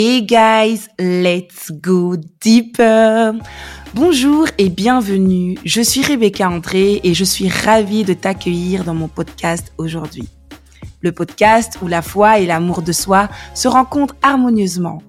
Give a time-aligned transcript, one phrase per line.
[0.00, 3.32] Hey guys, let's go deeper.
[3.94, 5.58] Bonjour et bienvenue.
[5.64, 10.28] Je suis Rebecca André et je suis ravie de t'accueillir dans mon podcast aujourd'hui.
[11.00, 15.02] Le podcast où la foi et l'amour de soi se rencontrent harmonieusement.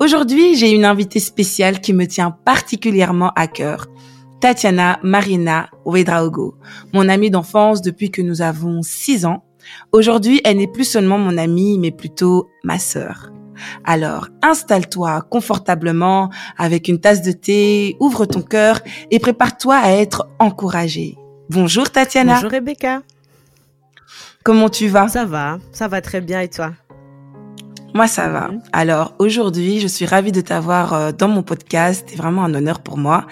[0.00, 3.86] Aujourd'hui, j'ai une invitée spéciale qui me tient particulièrement à cœur.
[4.40, 6.56] Tatiana Marina Ouedraogo,
[6.92, 9.44] mon amie d'enfance depuis que nous avons 6 ans.
[9.92, 13.31] Aujourd'hui, elle n'est plus seulement mon amie, mais plutôt ma sœur.
[13.84, 20.28] Alors, installe-toi confortablement avec une tasse de thé, ouvre ton cœur et prépare-toi à être
[20.38, 21.16] encouragée.
[21.50, 22.34] Bonjour Tatiana.
[22.34, 23.02] Bonjour Rebecca.
[24.44, 25.08] Comment tu vas?
[25.08, 26.72] Ça va, ça va très bien et toi?
[27.94, 28.48] Moi, ça va.
[28.48, 28.62] Mhm.
[28.72, 32.06] Alors, aujourd'hui, je suis ravie de t'avoir euh, dans mon podcast.
[32.08, 33.26] C'est vraiment un honneur pour moi.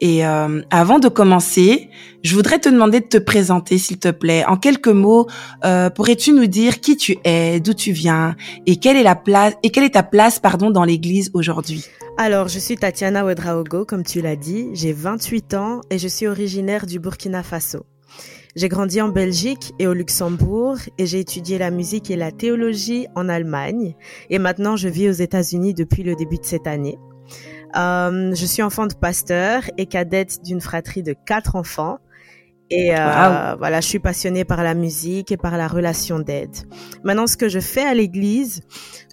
[0.00, 1.88] Et euh, avant de commencer,
[2.22, 4.44] je voudrais te demander de te présenter, s'il te plaît.
[4.46, 5.26] En quelques mots,
[5.64, 9.54] euh, pourrais-tu nous dire qui tu es, d'où tu viens et quelle est la place
[9.62, 11.86] et quelle est ta place, pardon, dans l'Église aujourd'hui?
[12.18, 14.68] Alors, je suis Tatiana Ouedraogo, comme tu l'as dit.
[14.74, 17.86] J'ai 28 ans et je suis originaire du Burkina Faso.
[18.54, 23.06] J'ai grandi en Belgique et au Luxembourg et j'ai étudié la musique et la théologie
[23.14, 23.94] en Allemagne.
[24.30, 26.98] Et maintenant, je vis aux États-Unis depuis le début de cette année.
[27.74, 31.98] Euh, je suis enfant de pasteur et cadette d'une fratrie de quatre enfants.
[32.68, 36.56] Et euh, voilà, je suis passionnée par la musique et par la relation d'aide.
[37.04, 38.62] Maintenant, ce que je fais à l'église,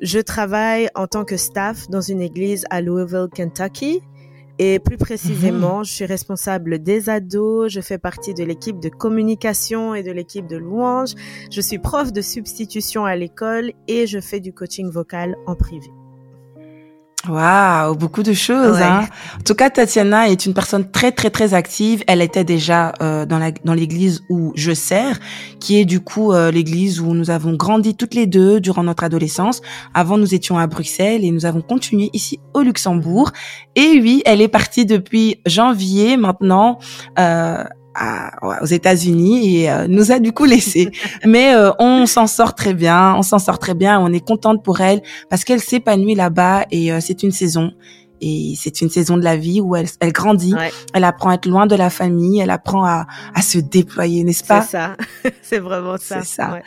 [0.01, 4.01] je travaille en tant que staff dans une église à Louisville, Kentucky.
[4.59, 5.85] Et plus précisément, mhm.
[5.85, 10.47] je suis responsable des ados, je fais partie de l'équipe de communication et de l'équipe
[10.47, 11.15] de louange,
[11.51, 15.89] je suis prof de substitution à l'école et je fais du coaching vocal en privé.
[17.29, 18.81] Waouh, beaucoup de choses.
[18.81, 19.07] Hein.
[19.39, 22.03] En tout cas, Tatiana est une personne très très très active.
[22.05, 25.19] Elle était déjà euh, dans la dans l'église où je sers,
[25.61, 29.05] qui est du coup euh, l'église où nous avons grandi toutes les deux durant notre
[29.05, 29.61] adolescence.
[29.93, 33.31] Avant, nous étions à Bruxelles et nous avons continué ici au Luxembourg.
[33.75, 36.79] Et oui, elle est partie depuis janvier maintenant.
[37.19, 37.63] Euh,
[38.41, 40.91] aux États-Unis et euh, nous a du coup laissé.
[41.25, 44.63] Mais euh, on s'en sort très bien, on s'en sort très bien, on est contente
[44.63, 47.73] pour elle parce qu'elle s'épanouit là-bas et euh, c'est une saison.
[48.25, 50.55] Et c'est une saison de la vie où elle, elle grandit,
[50.93, 53.05] elle apprend à être loin de la famille, elle apprend à,
[53.35, 54.61] à se déployer, n'est-ce pas?
[54.61, 54.95] C'est ça,
[55.41, 56.21] c'est vraiment ça.
[56.21, 56.59] C'est ça.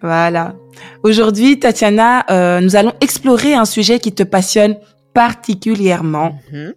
[0.00, 0.54] Voilà.
[1.02, 2.24] Aujourd'hui, Tatiana,
[2.62, 4.78] nous allons explorer un sujet qui te passionne
[5.12, 6.38] particulièrement.
[6.50, 6.72] Mm-hmm.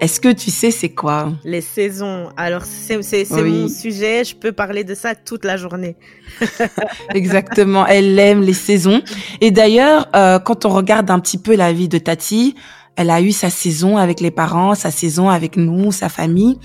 [0.00, 1.32] Est-ce que tu sais c'est quoi?
[1.44, 2.28] Les saisons.
[2.36, 2.98] Alors c'est
[3.30, 5.96] mon sujet, je peux parler de ça toute la journée.
[7.14, 9.02] Exactement, elle aime les saisons.
[9.40, 12.54] Et d'ailleurs, euh, quand on regarde un petit peu la vie de Tati,
[12.96, 16.58] elle a eu sa saison avec les parents, sa saison avec nous, sa famille.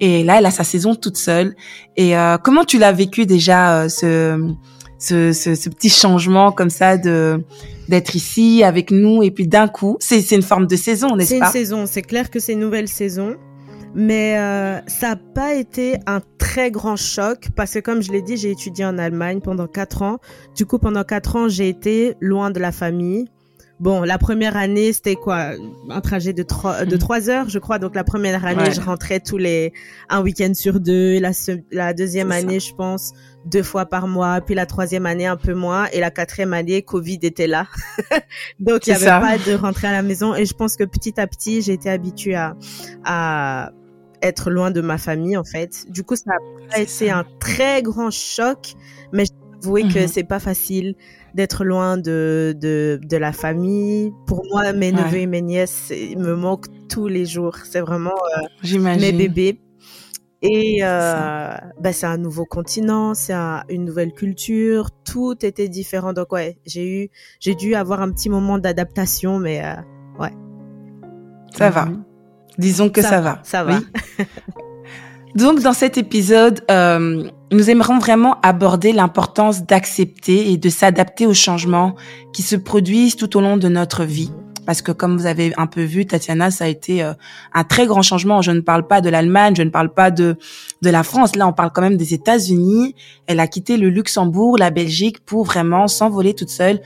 [0.00, 1.54] Et là, elle a sa saison toute seule.
[1.96, 4.54] Et euh, comment tu l'as vécu déjà euh, ce
[4.98, 7.44] ce, ce, ce, petit changement comme ça de
[7.88, 11.50] d'être ici avec nous et puis d'un coup, c'est une forme de saison, n'est-ce pas
[11.50, 13.36] C'est une saison, c'est clair que c'est une nouvelle saison.
[13.94, 18.20] Mais euh, ça n'a pas été un très grand choc parce que comme je l'ai
[18.20, 20.18] dit, j'ai étudié en Allemagne pendant quatre ans.
[20.54, 23.24] Du coup, pendant quatre ans, j'ai été loin de la famille,
[23.80, 25.52] Bon, la première année, c'était quoi?
[25.88, 26.98] Un trajet de trois, de mm.
[26.98, 27.78] trois heures, je crois.
[27.78, 29.72] Donc la première année, je rentrais tous les
[30.08, 31.20] un week-end sur deux.
[31.20, 31.30] La,
[31.70, 33.12] la deuxième année, je pense
[33.48, 34.40] deux fois par mois.
[34.40, 35.86] Puis la troisième année, un peu moins.
[35.92, 37.66] Et la quatrième année, Covid était là.
[38.60, 40.34] Donc il n'y avait pas de rentrer à la maison.
[40.34, 42.56] Et je pense que petit à petit, j'ai été habituée à,
[43.04, 43.72] à
[44.22, 45.90] être loin de ma famille, en fait.
[45.90, 46.32] Du coup, ça
[46.72, 48.74] a été un très grand choc.
[49.12, 49.24] Mais
[49.62, 50.08] j'avoue que mm-hmm.
[50.08, 50.94] c'est pas facile
[51.34, 54.12] d'être loin de, de, de, la famille.
[54.26, 57.56] Pour moi, mes neveux et mes nièces me manquent tous les jours.
[57.64, 59.60] C'est vraiment euh, mes bébés.
[60.40, 63.34] Et euh, bah, c'est un nouveau continent, c'est
[63.68, 66.12] une nouvelle culture, tout était différent.
[66.12, 67.10] Donc ouais, j'ai eu,
[67.40, 69.74] j'ai dû avoir un petit moment d'adaptation, mais euh,
[70.20, 70.32] ouais.
[71.56, 71.86] Ça va.
[71.86, 72.04] Mhm.
[72.56, 73.40] Disons que ça, va.
[73.42, 73.80] Ça va.
[75.34, 81.34] Donc, dans cet épisode, euh, nous aimerons vraiment aborder l'importance d'accepter et de s'adapter aux
[81.34, 81.94] changements
[82.32, 84.32] qui se produisent tout au long de notre vie.
[84.68, 87.14] Parce que comme vous avez un peu vu, Tatiana, ça a été euh,
[87.54, 88.42] un très grand changement.
[88.42, 90.36] Je ne parle pas de l'Allemagne, je ne parle pas de
[90.82, 91.36] de la France.
[91.36, 92.94] Là, on parle quand même des États-Unis.
[93.26, 96.82] Elle a quitté le Luxembourg, la Belgique, pour vraiment s'envoler toute seule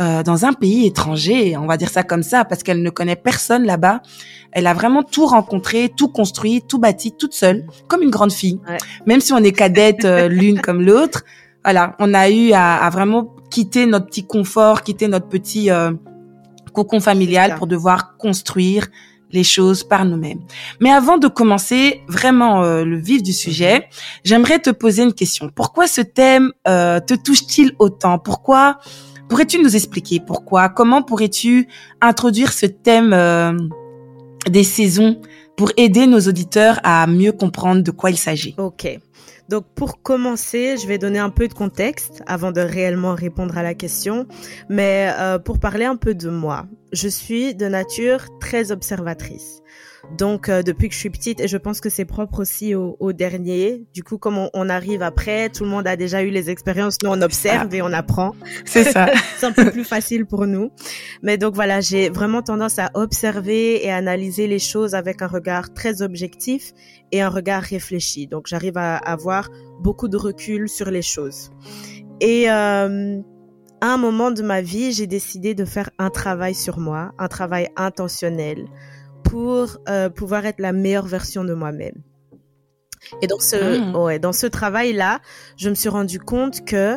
[0.00, 3.16] euh, dans un pays étranger, on va dire ça comme ça, parce qu'elle ne connaît
[3.16, 4.00] personne là-bas.
[4.52, 8.60] Elle a vraiment tout rencontré, tout construit, tout bâti toute seule, comme une grande fille.
[9.04, 11.24] Même si on est cadette euh, l'une comme l'autre,
[11.64, 15.92] voilà, on a eu à, à, vraiment quitter notre petit confort, quitter notre petit euh,
[16.76, 18.86] cocon familial pour devoir construire
[19.32, 20.40] les choses par nous-mêmes.
[20.80, 23.88] Mais avant de commencer vraiment le vif du sujet,
[24.24, 25.50] j'aimerais te poser une question.
[25.52, 28.18] Pourquoi ce thème te touche-t-il autant?
[28.18, 28.78] Pourquoi
[29.28, 30.68] Pourrais-tu nous expliquer pourquoi?
[30.68, 31.68] Comment pourrais-tu
[32.00, 33.52] introduire ce thème euh,
[34.48, 35.20] des saisons
[35.56, 38.54] pour aider nos auditeurs à mieux comprendre de quoi il s'agit?
[38.58, 38.86] Ok.
[39.48, 43.62] Donc pour commencer, je vais donner un peu de contexte avant de réellement répondre à
[43.62, 44.26] la question.
[44.68, 49.62] Mais euh, pour parler un peu de moi, je suis de nature très observatrice.
[50.16, 52.96] Donc euh, depuis que je suis petite, et je pense que c'est propre aussi au,
[53.00, 53.84] au, dernier.
[53.92, 56.96] Du coup, comme on, on, arrive après, tout le monde a déjà eu les expériences.
[57.02, 58.32] Nous, on observe et on apprend.
[58.64, 59.06] C'est ça.
[59.38, 60.70] c'est un peu plus facile pour nous.
[61.22, 65.72] Mais donc voilà, j'ai vraiment tendance à observer et analyser les choses avec un regard
[65.74, 66.72] très objectif
[67.12, 68.26] et un regard réfléchi.
[68.26, 69.50] Donc j'arrive à avoir
[69.80, 71.50] beaucoup de recul sur les choses.
[72.20, 73.20] Et euh,
[73.80, 77.28] à un moment de ma vie, j'ai décidé de faire un travail sur moi, un
[77.28, 78.66] travail intentionnel
[79.30, 82.02] pour euh, pouvoir être la meilleure version de moi-même.
[83.22, 83.56] Et dans ce,
[83.92, 83.96] Mmh.
[83.96, 85.20] ouais, dans ce travail-là,
[85.56, 86.96] je me suis rendu compte que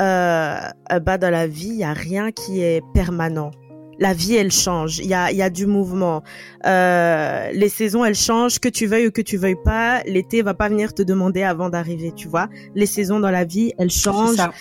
[0.00, 0.56] euh,
[1.02, 3.50] bah, dans la vie, il y a rien qui est permanent.
[3.98, 4.98] La vie, elle change.
[4.98, 6.22] Il y a, il y a du mouvement.
[6.66, 8.58] Euh, les saisons, elles changent.
[8.58, 11.68] Que tu veuilles ou que tu veuilles pas, l'été va pas venir te demander avant
[11.68, 12.12] d'arriver.
[12.16, 14.36] Tu vois, les saisons dans la vie, elles changent.
[14.36, 14.52] ça.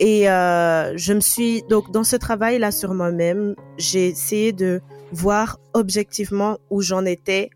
[0.00, 4.80] Et euh, je me suis donc dans ce travail là sur moi-même, j'ai essayé de
[5.12, 7.50] voir objectivement où j'en étais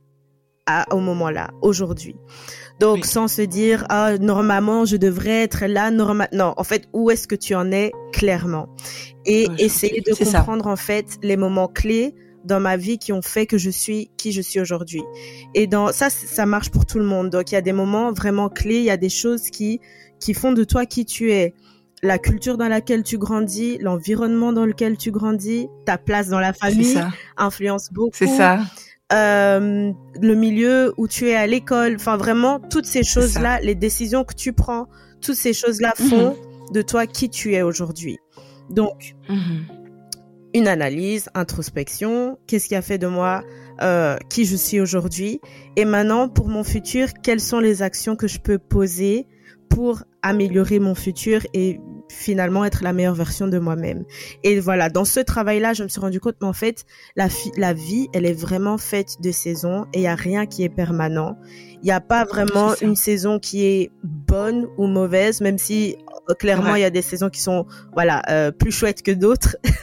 [0.66, 2.14] à, au moment là, aujourd'hui.
[2.78, 3.04] Donc Oui.
[3.04, 7.28] sans se dire ah normalement je devrais être là normal non en fait où est-ce
[7.28, 8.68] que tu en es clairement
[9.26, 10.38] et essayer de ça.
[10.38, 12.14] comprendre en fait les moments clés
[12.44, 15.02] dans ma vie qui ont fait que je suis qui je suis aujourd'hui.
[15.54, 17.30] Et dans ça ça marche pour tout le monde.
[17.30, 19.80] Donc il y a des moments vraiment clés, il y a des choses qui
[20.18, 21.54] qui font de toi qui tu es
[22.02, 26.52] la culture dans laquelle tu grandis, l'environnement dans lequel tu grandis, ta place dans la
[26.52, 26.98] famille
[27.36, 28.10] influence beaucoup.
[28.14, 28.60] C'est ça.
[29.12, 34.24] Euh, le milieu où tu es à l'école, enfin vraiment toutes ces choses-là, les décisions
[34.24, 34.88] que tu prends,
[35.20, 36.08] toutes ces choses-là Mhm.
[36.08, 36.36] font
[36.72, 38.18] de toi qui tu es aujourd'hui.
[38.70, 39.66] Donc Mhm.
[40.54, 43.42] une analyse, introspection, qu'est-ce qui a fait de moi
[43.82, 45.40] euh, qui je suis aujourd'hui?
[45.76, 49.26] Et maintenant pour mon futur, quelles sont les actions que je peux poser
[49.68, 51.80] pour améliorer mon futur et
[52.12, 54.04] finalement être la meilleure version de moi-même.
[54.42, 56.84] Et voilà, dans ce travail-là, je me suis rendu compte qu'en fait,
[57.16, 60.62] la, la vie, elle est vraiment faite de saisons et il y a rien qui
[60.62, 61.36] est permanent.
[61.82, 65.96] Il n'y a pas vraiment une saison qui est bonne ou mauvaise, même si
[66.30, 66.78] euh, clairement Ouais.
[66.78, 69.56] il y a des saisons qui sont voilà euh, plus chouettes que d'autres.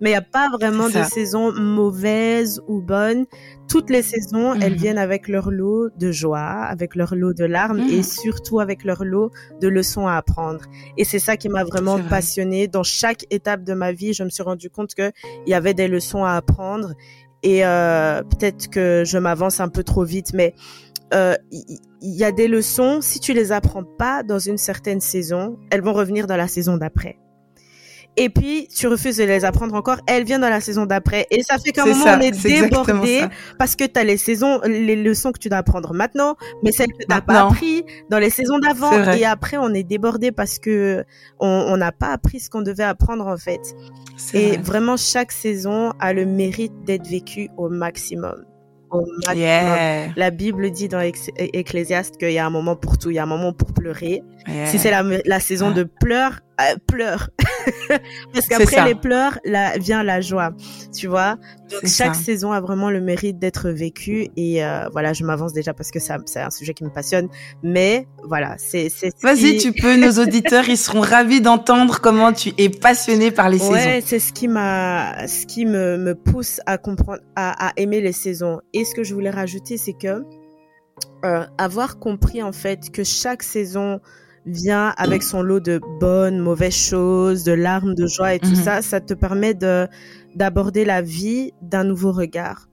[0.00, 3.24] Mais il n'y a pas vraiment de saison mauvaise ou bonne.
[3.68, 4.78] Toutes les saisons, elles Mhm.
[4.78, 7.90] viennent avec leur lot de joie, avec leur lot de larmes Mhm.
[7.90, 9.30] et surtout avec leur lot
[9.62, 10.64] de leçons à apprendre.
[10.98, 12.08] Et c'est ça qui m'a vraiment vrai.
[12.08, 12.68] passionnée.
[12.68, 15.10] Dans chaque étape de ma vie, je me suis rendu compte que
[15.46, 16.92] il y avait des leçons à apprendre.
[17.44, 20.54] Et euh, peut-être que je m'avance un peu trop vite, mais
[21.12, 25.58] il il y, a des leçons, si tu les apprends pas dans une certaine saison,
[25.70, 27.18] elles vont revenir dans la saison d'après.
[28.16, 31.26] Et puis, tu refuses de les apprendre encore, elles viennent dans la saison d'après.
[31.30, 32.18] Et ça fait qu'à un moment, ça.
[32.18, 33.24] on est débordé
[33.60, 36.34] parce que tu as les saisons, les leçons que tu dois apprendre maintenant,
[36.64, 37.50] mais celles que tu pas Maintenant.
[37.50, 39.12] appris dans les saisons d'avant.
[39.12, 41.04] Et après, on est débordé parce que
[41.38, 43.76] on n'a pas appris ce qu'on devait apprendre en fait.
[44.34, 44.56] Et vrai.
[44.58, 48.47] vraiment, chaque saison a le mérite d'être vécue au maximum.
[49.34, 50.08] Yeah.
[50.16, 53.22] La Bible dit dans Ecclésiaste qu'il y a un moment pour tout, il y a
[53.22, 54.22] un moment pour pleurer.
[54.46, 54.66] Yeah.
[54.66, 55.74] Si c'est la, la saison Ah.
[55.74, 57.30] de pleurs, euh, pleure.
[58.32, 60.52] Parce qu'après les pleurs, là vient la joie.
[60.96, 61.36] Tu vois
[61.70, 62.22] Donc chaque ça.
[62.22, 64.28] saison a vraiment le mérite d'être vécue.
[64.36, 67.28] Et euh, voilà, je m'avance déjà parce que c'est un sujet qui me passionne.
[67.62, 68.88] Mais voilà, c'est...
[68.88, 69.96] c'est ce Vas-y, tu peux.
[69.96, 74.06] Nos auditeurs, ils seront ravis d'entendre comment tu es passionné par les Ouais, saisons.
[74.06, 78.12] c'est ce qui m'a, ce qui me, me pousse à comprendre, à, à aimer les
[78.12, 78.60] saisons.
[78.72, 80.24] Et ce que je voulais rajouter, c'est que
[81.24, 84.00] euh, avoir compris en fait que chaque saison
[84.46, 88.54] vient avec son lot de bonnes, mauvaises choses, de larmes, de joie et tout Mhm.
[88.54, 89.86] ça, ça te permet de
[90.34, 92.68] d'aborder la vie d'un nouveau regard.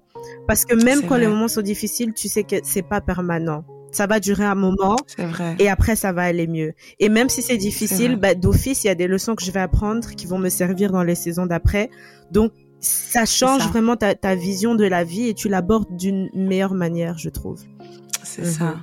[0.48, 3.64] Parce que même quand les moments sont difficiles, tu sais que c'est pas permanent.
[3.92, 5.56] Ça va durer un moment, vrai.
[5.60, 6.74] et après ça va aller mieux.
[7.00, 9.62] Et même si c'est difficile, bah, d'office, il y a des leçons que je vais
[9.62, 11.90] apprendre qui vont me servir dans les saisons d'après.
[12.32, 12.52] Donc
[12.86, 13.68] ça change ça.
[13.70, 17.62] vraiment ta, ta vision de la vie et tu l'abordes d'une meilleure manière, je trouve.
[18.24, 18.48] C'est Mhm.
[18.52, 18.76] ça.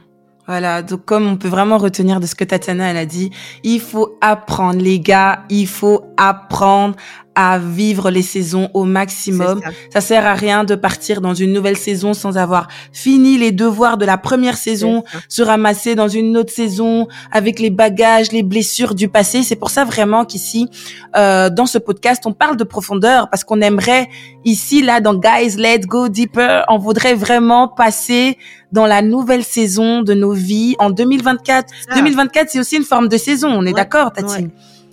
[0.48, 3.30] Voilà, donc comme on peut vraiment retenir de ce que Tatiana elle a dit,
[3.62, 6.96] il faut apprendre les gars, il faut apprendre
[7.34, 9.62] à vivre les saisons au maximum.
[9.62, 9.70] Ça.
[9.94, 13.96] Ça sert à rien de partir dans une nouvelle saison sans avoir fini les devoirs
[13.96, 18.94] de la première saison, se ramasser dans une autre saison avec les bagages, les blessures
[18.94, 19.42] du passé.
[19.42, 20.68] C'est pour ça vraiment qu'ici,
[21.16, 24.10] euh, dans ce podcast, on parle de profondeur parce qu'on aimerait
[24.44, 28.36] ici, là, dans Guys, Let's Go Deeper, on voudrait vraiment passer
[28.72, 31.66] dans la nouvelle saison de nos vies en 2024.
[31.88, 31.94] Ça.
[31.94, 33.48] 2024, c'est aussi une forme de saison.
[33.48, 34.34] On est Ouais, d'accord, Tati?
[34.34, 34.48] ouais.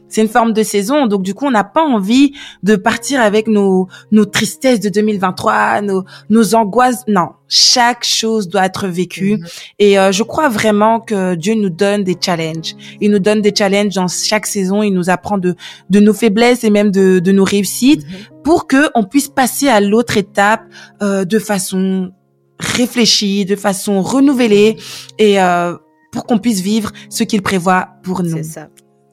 [0.09, 1.07] C'est une forme de saison.
[1.07, 5.81] Donc du coup, on n'a pas envie de partir avec nos nos tristesses de 2023,
[5.81, 7.03] nos nos angoisses.
[7.07, 9.37] Non, chaque chose doit être vécue.
[9.37, 9.45] Mhm.
[9.79, 12.75] Et euh, je crois vraiment que Dieu nous donne des challenges.
[12.99, 14.83] Il nous donne des challenges dans chaque saison.
[14.83, 15.55] Il nous apprend de
[15.89, 18.41] de nos faiblesses et même de de nos réussites mhm.
[18.43, 20.63] pour que on puisse passer à l'autre étape
[21.01, 22.11] euh, de façon
[22.59, 24.77] réfléchie, de façon renouvelée
[25.17, 25.75] et euh,
[26.11, 28.37] pour qu'on puisse vivre ce qu'il prévoit pour nous.
[28.37, 28.69] C'est ça.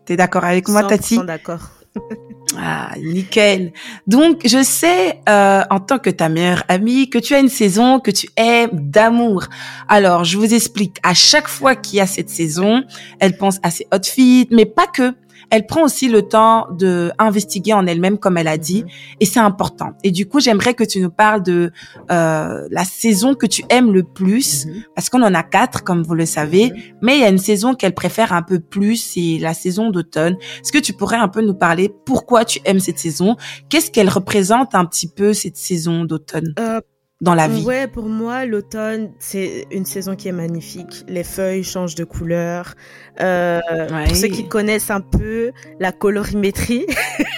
[0.07, 1.19] T'es d'accord avec moi, Tati?
[1.25, 1.71] d'accord.
[2.59, 3.73] ah, nickel.
[4.07, 7.99] Donc, je sais, euh, en tant que ta meilleure amie, que tu as une saison
[7.99, 9.47] que tu aimes d'amour.
[9.89, 10.99] Alors, je vous explique.
[11.03, 12.85] À chaque fois qu'il y a cette saison,
[13.19, 15.13] elle pense à ses outfits, mais pas que
[15.51, 18.91] elle prend aussi le temps de investiguer en elle-même, comme elle a dit, mhm.
[19.21, 19.93] et c'est important.
[20.03, 21.71] Et du coup, j'aimerais que tu nous parles de
[22.11, 24.83] euh, la saison que tu aimes le plus, mhm.
[24.95, 26.77] parce qu'on en a quatre, comme vous le savez, mhm.
[27.03, 30.37] mais il y a une saison qu'elle préfère un peu plus, c'est la saison d'automne.
[30.61, 33.37] Est-ce que tu pourrais un peu nous parler pourquoi tu aimes cette saison?
[33.69, 36.55] Qu'est-ce qu'elle représente un petit peu cette saison d'automne?
[36.59, 36.81] Euh,
[37.23, 41.05] dans la vie Ouais, pour moi, l'automne, c'est une saison qui est magnifique.
[41.09, 42.75] Les feuilles changent de couleur.
[43.21, 43.61] Euh,
[44.07, 46.87] Pour ceux qui connaissent un peu la colorimétrie,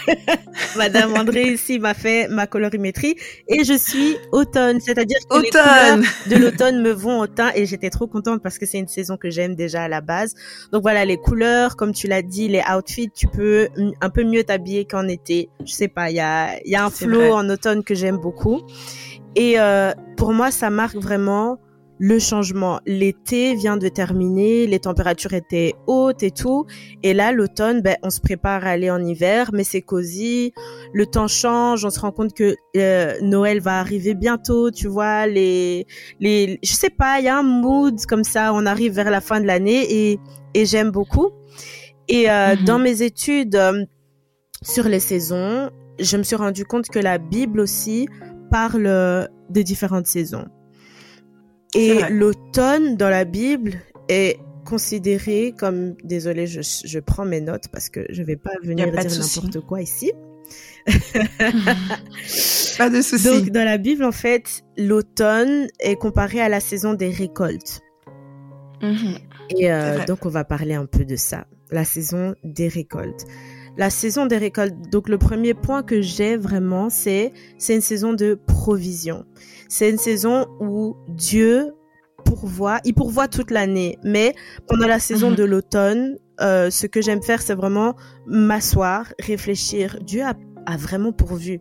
[0.77, 3.15] Madame André ici m'a fait ma colorimétrie
[3.47, 7.65] et je suis automne, c'est-à-dire que les couleurs de l'automne me vont au teint et
[7.65, 10.35] j'étais trop contente parce que c'est une saison que j'aime déjà à la base.
[10.73, 13.69] Donc voilà, les couleurs, comme tu l'as dit, les outfits, tu peux
[14.01, 15.49] un peu mieux t'habiller qu'en été.
[15.65, 18.63] Je sais pas, il y a, y a un flow en automne que j'aime beaucoup.
[19.37, 21.59] Et euh, pour moi, ça marque vraiment
[21.99, 22.81] le changement.
[22.87, 26.67] L'été vient de terminer, les températures étaient hautes et tout.
[27.03, 30.53] Et là, l'automne, ben, on se prépare à aller en hiver, mais c'est cosy.
[30.93, 35.27] Le temps change, on se rend compte que euh, Noël va arriver bientôt, tu vois.
[35.27, 35.87] Les,
[36.21, 38.53] les, je sais pas, il y a un mood comme ça.
[38.55, 40.21] On arrive vers la fin de l'année et,
[40.55, 41.31] et j'aime beaucoup.
[42.09, 42.65] Et euh, mhm.
[42.65, 43.85] dans mes études euh,
[44.63, 48.09] sur les saisons, je me suis rendu compte que la Bible aussi
[48.50, 50.47] parle des différentes saisons.
[51.75, 53.75] Et l'automne dans la Bible
[54.09, 58.90] est considéré comme, désolé, je, je, prends mes notes parce que je vais pas venir
[58.90, 60.12] dire n'importe quoi ici.
[62.78, 63.25] pas de souci.
[63.25, 67.81] Donc dans la Bible, en fait, l'automne est comparé à la saison des récoltes.
[68.83, 69.19] Mhm.
[69.57, 73.25] Et euh, donc on va parler un peu de ça, la saison des récoltes
[73.79, 74.75] la saison des récoltes.
[74.91, 79.25] Donc le premier point que j'ai vraiment, c'est c'est une saison de provision.
[79.69, 81.73] C'est une saison où Dieu
[82.25, 84.35] pourvoit, il pourvoit toute l'année, mais
[84.67, 85.37] pendant la saison mhm.
[85.37, 87.95] de l'automne, euh, ce que j'aime faire, c'est vraiment
[88.27, 89.99] m'asseoir, réfléchir.
[90.03, 90.35] Dieu a,
[90.67, 91.61] a vraiment pourvu.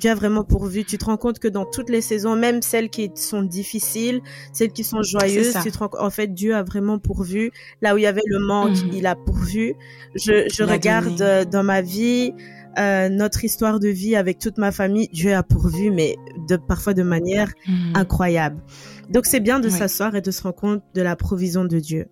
[0.00, 0.84] Dieu a vraiment pourvu.
[0.84, 4.20] Tu te rends compte que dans toutes les saisons, même celles qui sont difficiles,
[4.52, 7.52] celles qui sont joyeuses, tu te rends, en fait, Dieu a vraiment pourvu.
[7.82, 8.90] Là où il y avait le manque, mhm.
[8.94, 9.74] il a pourvu.
[10.14, 12.32] Je, je regarde euh, dans ma vie,
[12.78, 16.16] euh, notre histoire de vie avec toute ma famille, Dieu a pourvu, mais
[16.48, 17.92] de parfois de manière mhm.
[17.94, 18.62] incroyable.
[19.10, 22.06] Donc c'est bien de s'asseoir et de se rendre compte de la provision de Dieu.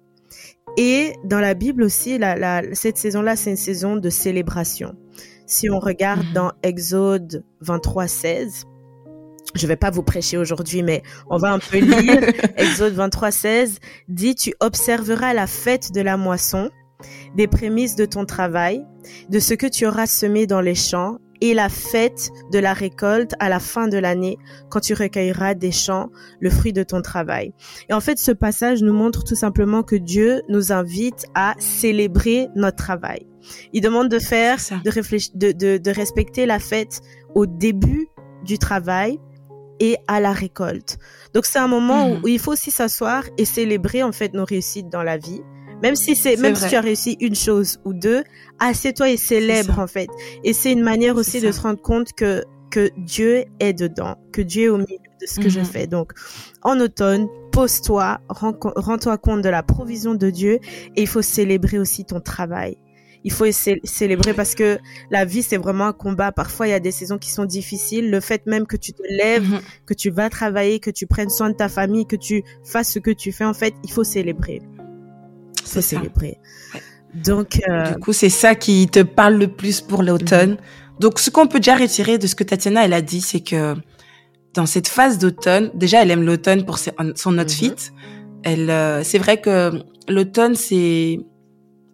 [0.77, 4.95] Et dans la Bible aussi, la, la, cette saison-là, c'est une saison de célébration.
[5.49, 6.33] Si on regarde mhm.
[6.35, 8.65] dans Exode 23, 16,
[9.55, 12.21] je vais pas vous prêcher aujourd'hui, mais on va un peu lire.
[12.59, 13.79] Exode 23, 16
[14.09, 16.69] dit, tu observeras la fête de la moisson,
[17.35, 18.85] des prémices de ton travail,
[19.31, 23.33] de ce que tu auras semé dans les champs, et la fête de la récolte
[23.39, 24.37] à la fin de l'année,
[24.69, 27.55] quand tu recueilleras des champs le fruit de ton travail.
[27.89, 32.49] Et en fait, ce passage nous montre tout simplement que Dieu nous invite à célébrer
[32.55, 33.28] notre travail.
[33.73, 37.01] Il demande de faire, de réfléchir, de, de, de respecter la fête
[37.35, 38.09] au début
[38.45, 39.19] du travail
[39.81, 40.99] et à la récolte.
[41.35, 42.23] Donc c'est un moment où, mhm.
[42.27, 45.43] il faut aussi s'asseoir et célébrer en fait nos réussites dans la vie.
[45.83, 48.25] Même si c'est même si tu as réussi une chose ou deux,
[48.59, 50.09] assieds-toi et célèbre en fait.
[50.43, 54.43] Et c'est une manière aussi de se rendre compte que que Dieu est dedans, que
[54.43, 55.67] Dieu est au milieu de ce que je mhm.
[55.67, 55.87] fais.
[55.87, 56.13] Donc
[56.63, 60.59] en automne, pose-toi, rends-toi compte de la provision de Dieu
[60.97, 62.77] et il faut célébrer aussi ton travail
[63.25, 64.79] il faut célébrer parce que
[65.11, 66.33] la vie, c'est vraiment un combat.
[66.33, 68.11] Parfois, il y a des saisons qui sont difficiles.
[68.11, 69.61] Le fait même que tu te lèves, mhm.
[69.87, 72.99] que tu vas travailler, que tu prennes soin de ta famille, que tu fasses ce
[72.99, 74.63] que tu fais, en fait, il faut célébrer.
[75.65, 76.39] Il faut célébrer.
[77.15, 80.53] Donc, euh, du coup, c'est ça qui te parle le plus pour l'automne.
[80.53, 80.59] Mhm.
[81.01, 83.75] Donc, ce qu'on peut déjà retirer de ce que Tatiana, elle a dit, c'est que
[84.55, 87.71] dans cette phase d'automne, déjà, elle aime l'automne pour son outfit.
[87.71, 88.41] Mhm.
[88.45, 89.73] Elle, euh, c'est vrai que
[90.09, 91.19] l'automne, c'est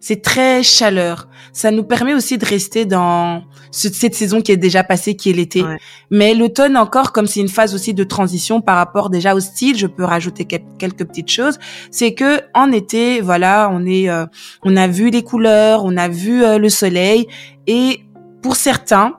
[0.05, 1.27] c'est très chaleur.
[1.51, 5.33] Ça nous permet aussi de rester dans cette saison qui est déjà passée, qui est
[5.33, 5.63] l'été.
[6.11, 9.75] Mais l'automne encore, comme c'est une phase aussi de transition par rapport déjà au style,
[9.75, 11.57] je peux rajouter quelques petites choses.
[11.89, 14.27] C'est que en été, voilà, on est, euh,
[14.61, 17.25] on a vu les couleurs, on a vu euh, le soleil,
[17.65, 18.01] et
[18.43, 19.15] pour certains,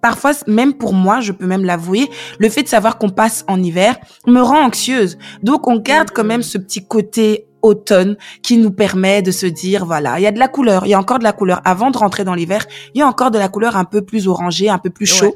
[0.00, 3.62] parfois même pour moi, je peux même l'avouer, le fait de savoir qu'on passe en
[3.62, 5.18] hiver me rend anxieuse.
[5.42, 9.84] Donc on garde quand même ce petit côté automne qui nous permet de se dire
[9.86, 11.90] voilà, il y a de la couleur, il y a encore de la couleur avant
[11.90, 14.68] de rentrer dans l'hiver, il y a encore de la couleur un peu plus orangée,
[14.68, 15.34] un peu plus chaud.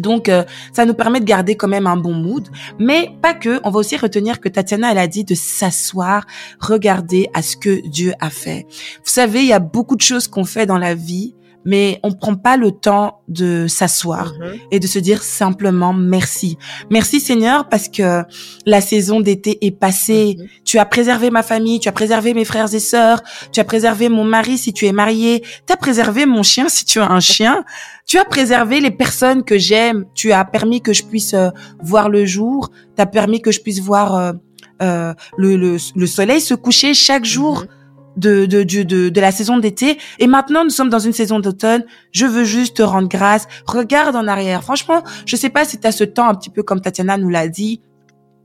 [0.00, 2.46] Donc, euh, ça nous permet de garder quand même un bon mood,
[2.78, 3.58] mais pas que.
[3.64, 6.26] On va aussi retenir que Tatiana, elle a dit de s'asseoir,
[6.60, 8.66] regarder à ce que Dieu a fait.
[8.68, 11.34] Vous savez, il y a beaucoup de choses qu'on fait dans la vie
[11.68, 14.54] mais on prend pas le temps de s'asseoir mhm.
[14.70, 16.56] et de se dire simplement merci.
[16.88, 18.22] Merci Seigneur parce que
[18.64, 20.36] la saison d'été est passée.
[20.38, 20.46] Mhm.
[20.64, 23.22] Tu as préservé ma famille, tu as préservé mes frères et sœurs,
[23.52, 26.86] tu as préservé mon mari si tu es marié, tu as préservé mon chien si
[26.86, 27.62] tu as un chien,
[28.06, 31.50] tu as préservé les personnes que j'aime, tu as permis que je puisse euh,
[31.82, 34.32] voir le jour, tu as permis que je puisse voir euh,
[34.80, 37.64] euh, le, le, soleil se coucher chaque jour.
[37.64, 37.77] Mhm
[38.18, 39.98] de, de, de, de la saison d'été.
[40.18, 41.84] Et maintenant, nous sommes dans une saison d'automne.
[42.12, 43.46] Je veux juste te rendre grâce.
[43.66, 44.62] Regarde en arrière.
[44.62, 47.30] Franchement, je sais pas si tu as ce temps un petit peu comme Tatiana nous
[47.30, 47.80] l'a dit.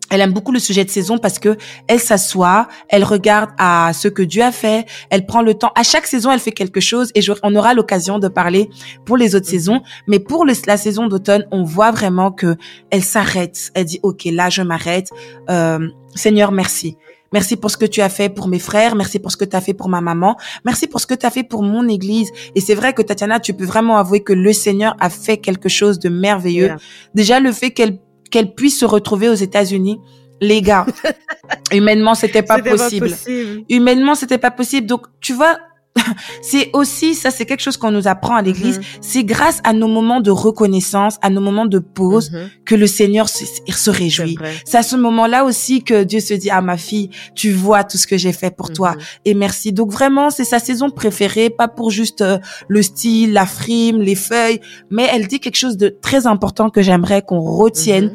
[0.10, 4.08] Elle aime beaucoup le sujet de saison parce que elle s'assoit, elle regarde à ce
[4.08, 5.72] que Dieu a fait, elle prend le temps.
[5.76, 8.70] À chaque saison, elle fait quelque chose et on aura l'occasion de parler
[9.06, 9.52] pour les autres mhm.
[9.52, 9.82] saisons.
[10.08, 12.58] Mais pour la saison d'automne, on voit vraiment que
[12.92, 13.72] elle s'arrête.
[13.74, 15.10] Elle dit OK, là je m'arrête.
[15.50, 16.96] Euh, Seigneur, merci.
[17.34, 18.96] Merci pour ce que tu as fait pour mes frères.
[18.96, 20.38] Merci pour ce que tu as fait pour ma maman.
[20.64, 22.30] Merci pour ce que tu as fait pour mon église.
[22.56, 25.68] Et c'est vrai que Tatiana, tu peux vraiment avouer que le Seigneur a fait quelque
[25.68, 26.72] chose de merveilleux.
[27.16, 28.00] Déjà, le fait qu'elle
[28.32, 30.00] qu'elle puisse se retrouver aux États-Unis,
[30.42, 30.88] les gars,
[31.72, 33.10] humainement, c'était pas possible.
[33.10, 33.64] pas possible.
[33.70, 34.88] Humainement, c'était pas possible.
[34.88, 35.60] Donc, tu vois,
[36.42, 38.84] c'est aussi, ça c'est quelque chose qu'on nous apprend à l'église, mhm.
[39.02, 42.50] c'est grâce à nos moments de reconnaissance, à nos moments de pause, mhm.
[42.66, 44.38] que le Seigneur se, se réjouit.
[44.66, 47.98] C'est à ce moment-là aussi que Dieu se dit, ah ma fille, tu vois tout
[47.98, 49.02] ce que j'ai fait pour toi, mhm.
[49.26, 49.72] et merci.
[49.72, 54.16] Donc vraiment, c'est sa saison préférée, pas pour juste euh, le style, la frime, les
[54.16, 54.60] feuilles,
[54.90, 58.14] mais elle dit quelque chose de très important que j'aimerais qu'on retienne,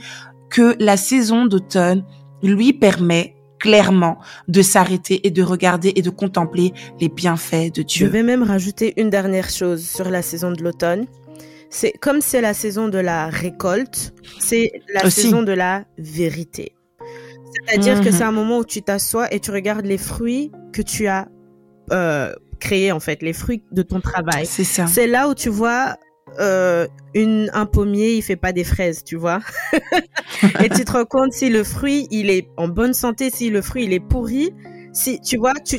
[0.50, 2.04] que la saison d'automne
[2.42, 4.18] lui permet clairement
[4.49, 8.07] de s'arrêter et de regarder et de contempler les bienfaits de Dieu.
[8.07, 11.07] Je vais même rajouter une dernière chose sur la saison de l'automne.
[11.71, 16.73] C'est comme c'est la saison de la récolte, c'est la saison de la vérité.
[17.66, 21.07] C'est-à-dire que c'est un moment où tu t'assois et tu regardes les fruits que tu
[21.07, 21.29] as
[21.92, 24.47] euh, créés en fait, les fruits de ton travail.
[24.47, 24.87] C'est ça.
[24.87, 25.97] C'est là où tu vois
[26.38, 29.40] euh, une, un pommier, il fait pas des fraises, tu vois.
[30.62, 33.62] et tu te rends compte si le fruit, il est en bonne santé, si le
[33.62, 34.55] fruit, il est pourri.
[34.92, 35.79] Si, tu vois, tu,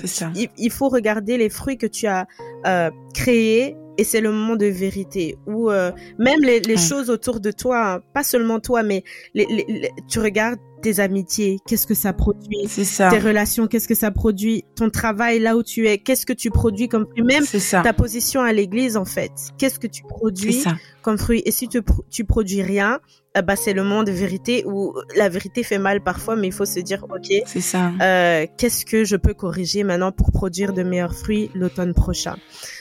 [0.57, 2.27] il, faut regarder les fruits que tu as
[2.65, 7.41] euh, créés et c'est le moment de vérité où euh, même les, les choses autour
[7.41, 11.93] de toi, hein, pas seulement toi, mais les, les, tu regardes tes amitiés, qu'est-ce que
[11.93, 13.09] ça produit, ça.
[13.09, 16.49] tes relations, qu'est-ce que ça produit, ton travail là où tu es, qu'est-ce que tu
[16.49, 17.43] produis comme fruit, même
[17.83, 20.63] ta position à l'église en fait, qu'est-ce que tu produis
[21.01, 21.41] comme fruit?
[21.45, 22.99] Et si tu, tu produis rien,
[23.37, 26.53] euh, bah c'est le monde de vérité où la vérité fait mal parfois, mais il
[26.53, 27.91] faut se dire ok, c'est ça.
[28.01, 32.37] Euh, qu'est-ce que je peux corriger maintenant pour produire de meilleurs fruits l'automne prochain?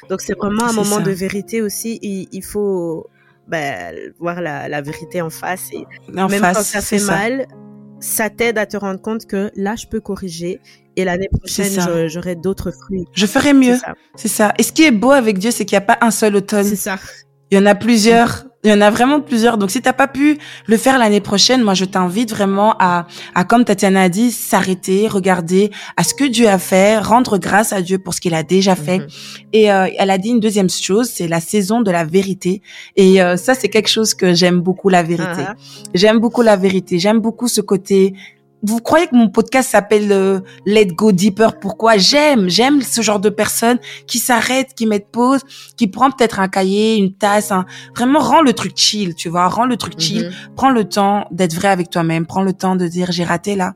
[0.08, 1.98] Donc c'est vraiment un moment de vérité aussi.
[2.02, 3.06] Il, il faut
[3.46, 7.46] bah, voir la, la, vérité en face et même quand ça fait mal,
[8.00, 10.60] ça t'aide à te rendre compte que là, je peux corriger
[10.96, 13.04] et l'année prochaine, j'aurai d'autres fruits.
[13.12, 13.76] Je ferai mieux.
[14.16, 14.52] C'est ça.
[14.58, 16.64] Et ce qui est beau avec Dieu, c'est qu'il n'y a pas un seul automne.
[16.64, 16.98] C'est ça.
[17.50, 18.47] Il y en a plusieurs.
[18.64, 19.56] Il y en a vraiment plusieurs.
[19.56, 23.44] Donc, si t'as pas pu le faire l'année prochaine, moi, je t'invite vraiment à, à,
[23.44, 27.82] comme Tatiana a dit, s'arrêter, regarder à ce que Dieu a fait, rendre grâce à
[27.82, 28.98] Dieu pour ce qu'il a déjà fait.
[28.98, 29.06] Mhm.
[29.52, 32.60] Et euh, elle a dit une deuxième chose, c'est la saison de la vérité.
[32.96, 35.42] Et euh, ça, c'est quelque chose que j'aime beaucoup, la vérité.
[35.42, 35.54] Uh-huh.
[35.94, 36.98] J'aime beaucoup la vérité.
[36.98, 38.14] J'aime beaucoup ce côté
[38.62, 41.58] vous croyez que mon podcast s'appelle euh, Let Go Deeper?
[41.58, 41.96] Pourquoi?
[41.96, 45.40] J'aime, j'aime ce genre de personnes qui s'arrêtent, qui mettent pause,
[45.76, 47.52] qui prend peut-être un cahier, une tasse,
[47.94, 50.26] vraiment rend le truc chill, tu vois, rend le truc chill.
[50.26, 50.32] Mhm.
[50.56, 53.74] Prends le temps d'être vrai avec toi-même, prends le temps de dire j'ai raté là,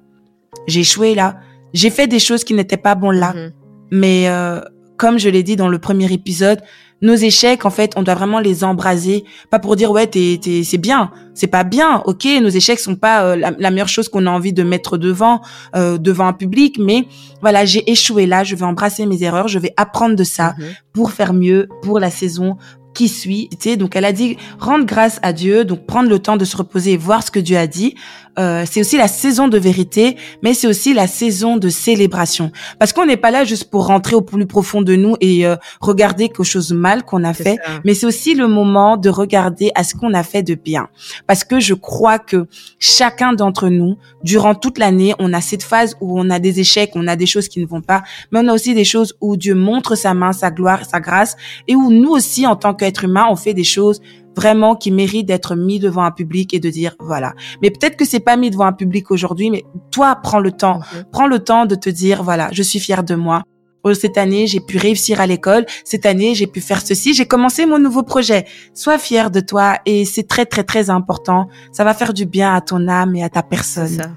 [0.66, 1.38] j'ai échoué là,
[1.72, 3.52] j'ai fait des choses qui n'étaient pas bonnes là, mhm.
[3.92, 4.60] mais euh,
[4.96, 6.60] comme je l'ai dit dans le premier épisode,
[7.02, 10.62] nos échecs, en fait, on doit vraiment les embraser, pas pour dire ouais, t'es, t'es,
[10.64, 14.26] c'est bien, c'est pas bien, ok, nos échecs sont pas euh, la, meilleure chose qu'on
[14.26, 15.42] a envie de mettre devant,
[15.74, 17.06] euh, devant un public, mais
[17.40, 20.66] voilà, j'ai échoué là, je vais embrasser mes erreurs, je vais apprendre de ça mhm.
[20.92, 22.56] pour faire mieux pour la saison
[22.94, 23.48] qui suit.
[23.78, 26.92] Donc elle a dit rendre grâce à Dieu, donc prendre le temps de se reposer
[26.92, 27.94] et voir ce que Dieu a dit.
[28.38, 32.50] Euh, c'est aussi la saison de vérité, mais c'est aussi la saison de célébration.
[32.78, 35.56] Parce qu'on n'est pas là juste pour rentrer au plus profond de nous et euh,
[35.80, 39.84] regarder quelque chose mal qu'on a fait, mais c'est aussi le moment de regarder à
[39.84, 40.88] ce qu'on a fait de bien.
[41.26, 42.46] Parce que je crois que
[42.78, 46.92] chacun d'entre nous, durant toute l'année, on a cette phase où on a des échecs,
[46.94, 49.36] on a des choses qui ne vont pas, mais on a aussi des choses où
[49.36, 51.36] Dieu montre sa main, sa gloire, sa grâce,
[51.68, 54.00] et où nous aussi, en tant qu'être humain, on fait des choses
[54.36, 57.34] vraiment qui méritent d'être mis devant un public et de dire voilà.
[57.62, 60.80] Mais peut-être que c'est pas mis devant un public aujourd'hui, mais toi prends le temps,
[61.10, 63.42] prends le temps de te dire voilà, je suis fière de moi.
[63.84, 65.66] Oh, cette année, j'ai pu réussir à l'école.
[65.84, 67.14] Cette année, j'ai pu faire ceci.
[67.14, 68.46] J'ai commencé mon nouveau projet.
[68.74, 71.48] Sois fier de toi et c'est très, très, très important.
[71.72, 74.14] Ça va faire du bien à ton âme et à ta personne.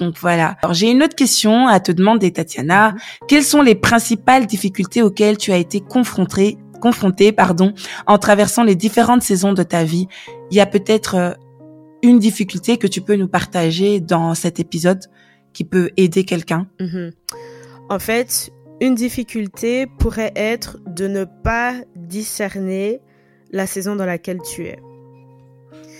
[0.00, 0.56] Donc voilà.
[0.62, 2.92] Alors j'ai une autre question à te demander, Tatiana.
[2.92, 2.98] Mhm.
[3.28, 7.74] Quelles sont les principales difficultés auxquelles tu as été confrontée confronté, pardon,
[8.06, 10.08] en traversant les différentes saisons de ta vie.
[10.50, 11.32] Il y a peut-être euh,
[12.02, 15.00] une difficulté que tu peux nous partager dans cet épisode
[15.52, 16.66] qui peut aider quelqu'un.
[16.80, 17.12] Mhm.
[17.88, 23.00] En fait, une difficulté pourrait être de ne pas discerner
[23.50, 24.78] la saison dans laquelle tu es.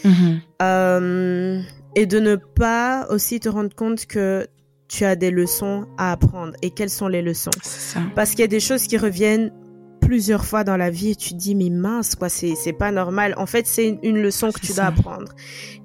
[0.04, 0.40] Mhm.
[0.62, 1.60] Euh,
[1.94, 4.46] et de ne pas aussi te rendre compte que
[4.88, 6.52] tu as des leçons à apprendre.
[6.62, 7.50] Et quelles sont les leçons?
[8.14, 9.52] Parce qu'il y a des choses qui reviennent
[10.06, 12.92] plusieurs fois dans la vie et tu te dis mais mince quoi c'est c'est pas
[12.92, 13.34] normal.
[13.36, 15.32] En fait c'est une, leçon que tu dois apprendre.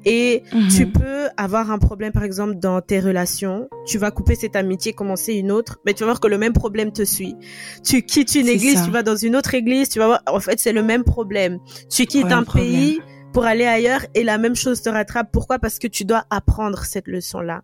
[0.06, 0.68] Et mhm.
[0.70, 3.68] tu peux avoir un problème par exemple dans tes relations.
[3.86, 6.54] Tu vas couper cette amitié commencer une autre mais tu vas voir que le même
[6.54, 7.36] problème te suit.
[7.84, 10.60] Tu quittes une église tu vas dans une autre église tu vas voir en fait
[10.60, 11.60] c'est le même problème.
[11.90, 13.02] Tu quittes un pays
[13.34, 15.30] pour aller ailleurs et la même chose te rattrape.
[15.32, 15.58] Pourquoi?
[15.58, 17.62] Parce que tu dois apprendre cette leçon-là.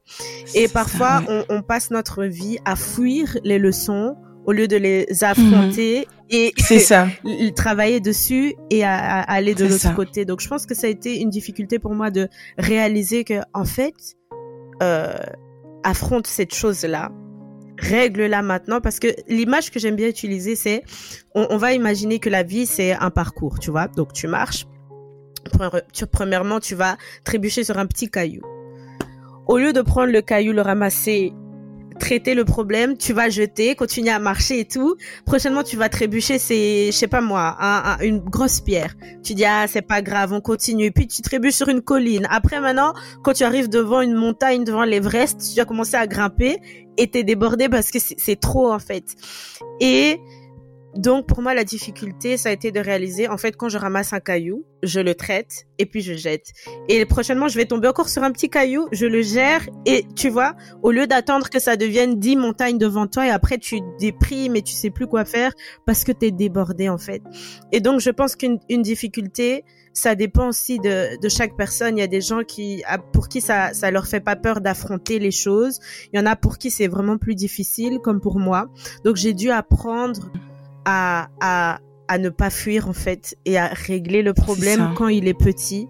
[0.55, 4.15] Et parfois, on, on, passe notre vie à fuir les leçons
[4.47, 6.25] au lieu de les affronter mhm.
[6.29, 7.07] et c'est ça.
[7.55, 10.23] travailler dessus et à, aller de l'autre côté.
[10.25, 13.65] Donc je pense que ça a été une difficulté pour moi de réaliser que en
[13.65, 13.93] fait
[14.81, 15.13] euh,
[15.83, 17.11] affronte cette chose là
[17.77, 20.83] règle-la maintenant parce que l'image que j'aime bien utiliser c'est
[21.35, 23.89] on, on, va imaginer que la vie c'est un parcours tu vois.
[23.89, 24.65] Donc tu marches
[26.11, 28.41] premièrement tu vas trébucher sur un petit caillou.
[29.45, 31.33] Au lieu de prendre le caillou le ramasser
[31.97, 34.95] traiter le problème, tu vas jeter, continuer à marcher et tout.
[35.25, 37.57] Prochainement, tu vas trébucher, c'est, je sais pas moi,
[38.01, 38.95] une grosse pierre.
[39.23, 40.91] Tu dis ah c'est pas grave, on continue.
[40.91, 42.27] Puis tu trébuches sur une colline.
[42.29, 46.59] Après maintenant, quand tu arrives devant une montagne, devant l'Everest, tu vas commencer à grimper
[46.97, 49.15] et t'es débordé parce que c'est trop en fait.
[49.79, 50.19] Et
[50.95, 54.13] donc pour moi la difficulté ça a été de réaliser en fait quand je ramasse
[54.13, 56.47] un caillou, je le traite et puis je jette.
[56.87, 60.29] Et prochainement je vais tomber encore sur un petit caillou, je le gère et tu
[60.29, 64.55] vois, au lieu d'attendre que ça devienne dix montagnes devant toi et après tu déprimes
[64.55, 65.53] et tu sais plus quoi faire
[65.85, 67.21] parce que tu es débordé en fait.
[67.71, 69.63] Et donc je pense qu'une difficulté
[69.97, 71.97] ça dépend aussi de, de, chaque personne.
[71.97, 75.17] Il y a des gens qui, pour qui ça, ça leur fait pas peur d'affronter
[75.17, 75.79] les choses.
[76.13, 78.67] Il y en a pour qui c'est vraiment plus difficile, comme pour moi.
[79.03, 80.29] Donc j'ai dû apprendre
[80.87, 85.27] à, à, à ne pas fuir en fait et à régler le problème quand il
[85.27, 85.87] est petit.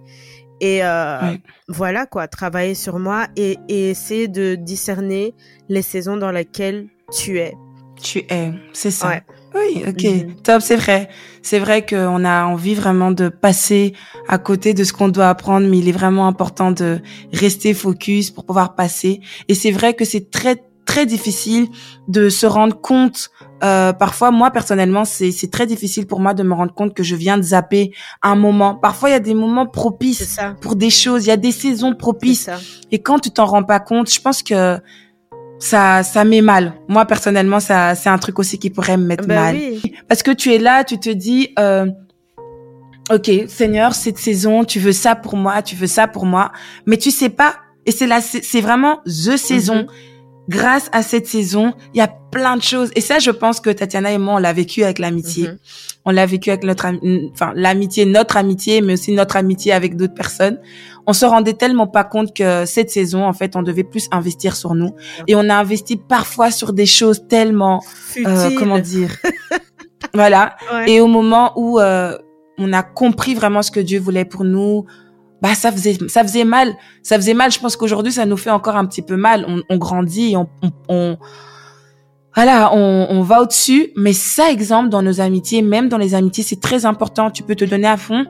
[0.60, 1.36] Et euh,
[1.68, 5.36] voilà quoi, travailler sur moi et, et, essayer de discerner
[5.70, 7.54] les saisons dans lesquelles tu es.
[8.02, 9.22] Tu es, c'est ça.
[9.56, 10.36] Oui, ok, mhm.
[10.42, 11.10] top, c'est vrai.
[11.44, 13.94] C'est vrai qu'on a envie vraiment de passer
[14.28, 17.02] à côté de ce qu'on doit apprendre, mais il est vraiment important de
[17.34, 19.22] rester focus pour pouvoir passer.
[19.48, 20.58] Et c'est vrai que c'est très
[20.98, 21.68] très difficile
[22.08, 23.30] de se rendre compte.
[23.64, 27.04] Euh, parfois, moi personnellement, c'est c'est très difficile pour moi de me rendre compte que
[27.04, 27.92] je viens de zapper
[28.24, 28.74] un moment.
[28.74, 31.26] Parfois, il y a des moments propices pour des choses.
[31.26, 32.50] Il y a des saisons propices.
[32.92, 34.80] Et quand tu t'en rends pas compte, je pense que
[35.60, 36.74] ça ça met mal.
[36.88, 39.56] Moi personnellement, ça c'est un truc aussi qui pourrait me mettre ben mal.
[40.08, 41.54] Parce que tu es là, tu te dis.
[41.60, 41.86] Euh,
[43.10, 46.52] Ok, Seigneur, cette saison, tu veux ça pour moi, tu veux ça pour moi,
[46.86, 47.56] mais tu sais pas.
[47.86, 49.84] Et c'est là, c'est vraiment the saison.
[49.84, 50.17] Mhm
[50.50, 52.92] grâce à cette saison, il y a plein de choses.
[52.96, 55.48] Et ça, je pense que Tatiana et moi, on l'a vécu avec l'amitié.
[55.48, 55.58] Mhm.
[56.06, 56.86] On l'a vécu avec notre,
[57.34, 60.60] enfin, l'amitié, notre amitié, mais aussi notre amitié avec d'autres personnes.
[61.06, 64.56] On se rendait tellement pas compte que cette saison, en fait, on devait plus investir
[64.56, 64.92] sur nous.
[65.28, 67.82] Et on a investi parfois sur des choses tellement,
[68.26, 69.16] euh, comment dire,
[70.14, 70.56] voilà.
[70.86, 72.18] Et au moment où euh,
[72.58, 74.86] on a compris vraiment ce que Dieu voulait pour nous,
[75.42, 76.76] bah ça faisait ça faisait mal.
[77.04, 77.52] Ça faisait mal.
[77.52, 79.46] Je pense qu'aujourd'hui ça nous fait encore un petit peu mal.
[79.48, 81.18] On, on grandit on, on, on
[82.36, 86.16] voilà on, on va au dessus mais ça exemple dans nos amitiés même dans les
[86.16, 87.32] amitiés c'est très important.
[87.32, 88.26] Tu peux te donner à fond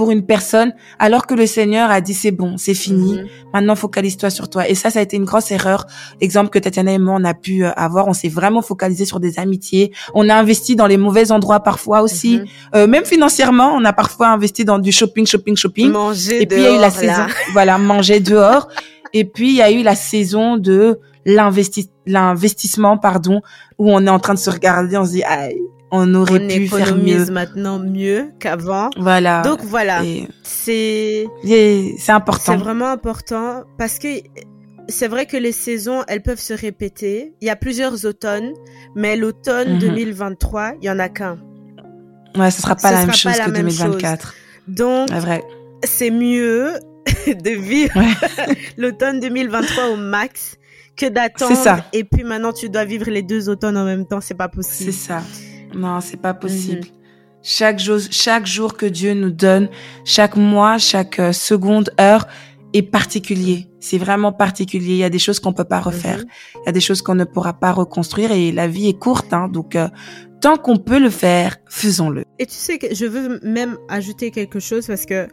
[0.00, 3.16] pour une personne, alors que le Seigneur a dit c'est bon, c'est fini.
[3.18, 3.26] Mhm.
[3.52, 4.66] Maintenant, focalise-toi sur toi.
[4.66, 5.84] Et ça, ça a été une grosse erreur.
[6.22, 8.08] Exemple que Tatiana et moi, on a pu euh, avoir.
[8.08, 9.92] On s'est vraiment focalisé sur des amitiés.
[10.14, 12.38] On a investi dans les mauvais endroits parfois aussi.
[12.38, 12.44] Mhm.
[12.76, 15.90] Euh, même financièrement, on a parfois investi dans du shopping, shopping, shopping.
[15.90, 16.90] Manger Et puis, il y a eu la là.
[16.90, 18.68] saison, voilà, manger dehors.
[19.12, 23.42] Et puis, il y a eu la saison de l'investi- l'investissement, pardon,
[23.76, 25.60] où on est en train de se regarder, on se dit, aïe,
[25.92, 27.32] on aurait On pu faire économise mieux.
[27.34, 28.90] maintenant mieux qu'avant.
[28.96, 29.42] Voilà.
[29.42, 30.02] Donc voilà,
[30.42, 32.56] c'est c'est c'est important.
[32.56, 34.08] vraiment important parce que
[34.88, 37.34] c'est vrai que les saisons, elles peuvent se répéter.
[37.40, 38.52] Il y a plusieurs automnes,
[38.94, 39.78] mais l'automne Mhm.
[39.78, 41.38] 2023, il y en a qu'un.
[42.36, 43.78] Ouais, ce sera pas ce la même chose la que même chose.
[43.78, 44.34] 2024.
[44.68, 45.44] Donc, C'est vrai.
[45.84, 46.72] c'est mieux
[47.26, 48.54] de vivre Ouais.
[48.78, 50.56] l'automne 2023 au max
[50.96, 51.54] que d'attendre.
[51.56, 51.84] C'est ça.
[51.92, 54.20] Et puis maintenant, tu dois vivre les deux automnes en même temps.
[54.20, 54.92] C'est pas C'est possible.
[54.92, 55.22] ça.
[55.74, 56.80] Non, c'est pas possible.
[56.80, 57.00] Mhm.
[57.42, 59.68] Chaque jour, chaque jour que Dieu nous donne,
[60.04, 62.26] chaque mois, chaque euh, seconde, heure
[62.72, 63.68] est particulier.
[63.80, 64.92] C'est vraiment particulier.
[64.92, 66.18] Il y a des choses qu'on peut pas refaire.
[66.18, 66.26] Mhm.
[66.56, 69.32] Il y a des choses qu'on ne pourra pas reconstruire et la vie est courte,
[69.32, 69.48] hein.
[69.48, 69.88] Donc, euh,
[70.40, 72.24] tant qu'on peut le faire, faisons-le.
[72.38, 75.28] Et tu sais que je veux même ajouter quelque chose parce que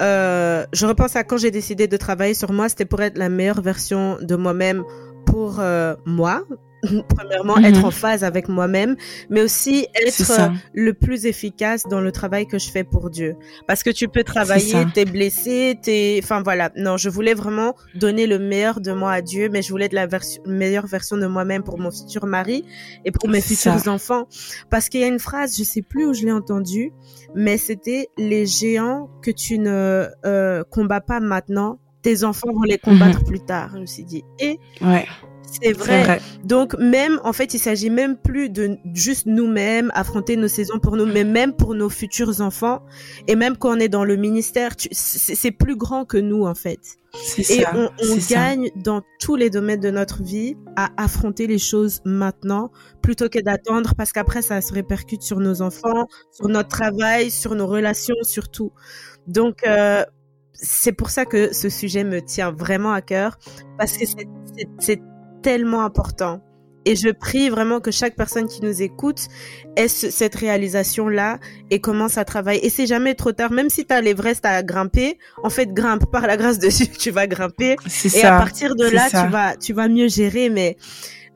[0.00, 3.28] euh, je repense à quand j'ai décidé de travailler sur moi, c'était pour être la
[3.28, 4.84] meilleure version de moi-même
[5.26, 6.44] pour euh, moi.
[7.08, 7.64] Premièrement, Mhm.
[7.64, 8.96] être en phase avec moi-même,
[9.30, 13.36] mais aussi être euh, le plus efficace dans le travail que je fais pour Dieu.
[13.68, 16.70] Parce que tu peux travailler, t'es blessé, t'es, enfin voilà.
[16.76, 19.94] Non, je voulais vraiment donner le meilleur de moi à Dieu, mais je voulais de
[19.94, 22.64] la version, meilleure version de moi-même pour mon futur mari
[23.04, 23.90] et pour mes futurs ça.
[23.92, 24.26] enfants.
[24.70, 26.92] Parce qu'il y a une phrase, je sais plus où je l'ai entendue,
[27.34, 32.78] mais c'était les géants que tu ne euh, combats pas maintenant, tes enfants vont les
[32.78, 33.70] combattre plus tard.
[33.74, 35.06] Je me suis dit, et Ouais.
[35.60, 36.04] C'est vrai.
[36.04, 36.20] vrai.
[36.44, 40.96] Donc même, en fait, il s'agit même plus de juste nous-mêmes affronter nos saisons pour
[40.96, 42.82] nous, mais même pour nos futurs enfants.
[43.28, 46.80] Et même quand on est dans le ministère, c'est plus grand que nous, en fait.
[47.38, 47.72] Et ça.
[47.74, 48.34] on, on ça.
[48.34, 52.70] gagne dans tous les domaines de notre vie à affronter les choses maintenant
[53.02, 57.54] plutôt que d'attendre parce qu'après ça se répercute sur nos enfants, sur notre travail, sur
[57.54, 58.72] nos relations, sur tout.
[59.26, 60.04] Donc euh,
[60.54, 63.38] c'est pour ça que ce sujet me tient vraiment à cœur
[63.78, 64.04] parce que
[64.78, 65.02] c'est
[65.42, 66.40] tellement important.
[66.84, 69.28] Et je prie vraiment que chaque personne qui nous écoute
[69.76, 71.38] ait ce- cette réalisation-là
[71.70, 72.66] et commence à travailler.
[72.66, 76.10] Et c'est jamais trop tard, même si tu as l'Everest à grimper, en fait, grimpe
[76.10, 77.76] par la grâce de Dieu, tu vas grimper.
[77.86, 78.34] C'est Et ça.
[78.34, 79.24] à partir de là, ça.
[79.24, 80.48] tu vas, tu vas mieux gérer.
[80.50, 80.76] Mais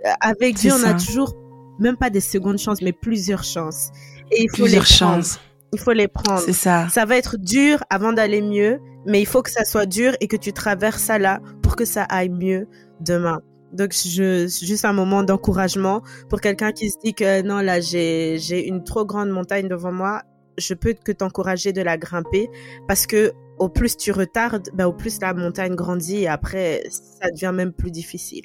[0.04, 1.36] euh, avec Dieu, on a toujours,
[1.78, 3.90] même pas des secondes chances, mais plusieurs chances.
[4.32, 5.14] Et il faut Plusieurs les prendre.
[5.22, 5.40] chances.
[5.72, 6.40] Il faut les prendre.
[6.40, 6.88] C'est ça.
[6.88, 10.26] Ça va être dur avant d'aller mieux, mais il faut que ça soit dur et
[10.26, 12.66] que tu traverses ça là pour que ça aille mieux
[13.00, 13.40] demain.
[13.76, 18.38] Donc, je, juste un moment d'encouragement pour quelqu'un qui se dit que non, là, j'ai,
[18.38, 20.22] j'ai une trop grande montagne devant moi.
[20.58, 22.48] Je peux que t'encourager de la grimper
[22.88, 27.30] parce que au plus tu retardes, ben, au plus la montagne grandit et après, ça
[27.30, 28.44] devient même plus difficile.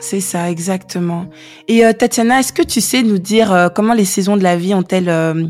[0.00, 1.30] C'est ça, exactement.
[1.68, 4.56] Et euh, Tatiana, est-ce que tu sais nous dire euh, comment les saisons de la
[4.56, 5.46] vie ont-elles euh,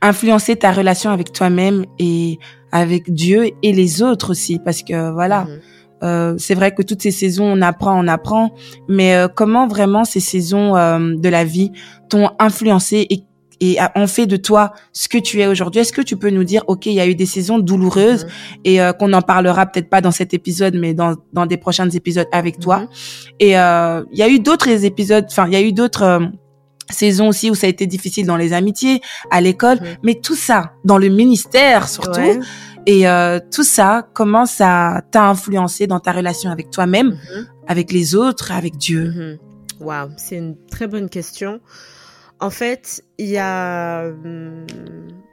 [0.00, 2.38] influencé ta relation avec toi-même et
[2.72, 4.60] avec Dieu et les autres aussi?
[4.64, 5.60] Parce que voilà, Mhm.
[6.02, 8.52] Euh, c'est vrai que toutes ces saisons, on apprend, on apprend,
[8.88, 11.72] mais euh, comment vraiment ces saisons euh, de la vie
[12.08, 13.24] t'ont influencé et,
[13.62, 15.82] et ont fait de toi ce que tu es aujourd'hui?
[15.82, 18.30] Est-ce que tu peux nous dire, ok, il y a eu des saisons douloureuses Mhm.
[18.64, 21.90] et euh, qu'on n'en parlera peut-être pas dans cet épisode, mais dans, dans des prochains
[21.90, 22.78] épisodes avec toi?
[22.80, 22.88] Mhm.
[23.40, 26.30] Et euh, il y a eu d'autres épisodes, enfin, il y a eu d'autres
[26.90, 29.86] saisons aussi où ça a été difficile dans les amitiés, à l'école, Mhm.
[30.02, 32.40] mais tout ça, dans le ministère surtout, Ouais.
[32.86, 37.46] Et euh, tout ça, comment ça t'a influencé dans ta relation avec toi-même, Mhm.
[37.68, 39.38] avec les autres, avec Dieu Mhm.
[39.80, 41.60] Wow, c'est une très bonne question.
[42.38, 44.66] En fait, il y a, hum,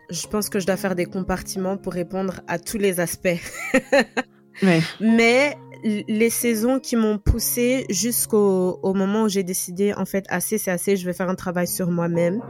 [0.09, 3.39] je pense que je dois faire des compartiments pour répondre à tous les aspects.
[4.63, 4.81] Ouais.
[4.99, 10.57] Mais les saisons qui m'ont poussé jusqu'au au moment où j'ai décidé, en fait, assez,
[10.57, 12.41] c'est assez, je vais faire un travail sur moi-même.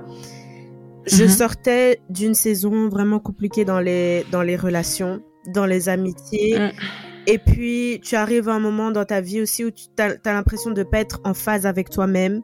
[1.07, 1.29] Je Mhm.
[1.29, 5.21] sortais d'une saison vraiment compliquée dans les, dans les relations,
[5.53, 6.59] dans les amitiés.
[6.59, 6.71] Mm.
[7.27, 10.71] Et puis, tu arrives à un moment dans ta vie aussi où tu as, l'impression
[10.71, 12.41] de pas être en phase avec toi-même.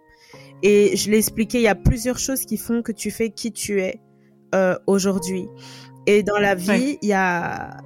[0.61, 3.51] Et je l'ai expliqué, il y a plusieurs choses qui font que tu fais qui
[3.51, 4.01] tu es
[4.55, 5.47] euh, aujourd'hui.
[6.05, 6.99] Et dans la vie, Ouais.
[7.01, 7.77] il y a...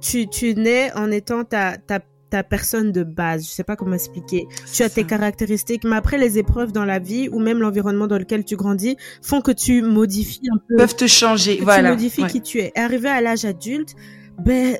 [0.00, 2.00] Tu, tu nais en étant ta, ta,
[2.30, 3.44] ta personne de base.
[3.44, 4.46] Je sais pas comment expliquer.
[4.72, 5.06] Tu as tes ça.
[5.06, 8.96] caractéristiques, mais après les épreuves dans la vie ou même l'environnement dans lequel tu grandis
[9.22, 11.90] font que tu modifies un peu peuvent te changer, que voilà.
[11.90, 12.28] tu modifies Ouais.
[12.30, 12.72] qui tu es.
[12.74, 13.94] Et arrivé à l'âge adulte,
[14.38, 14.76] ben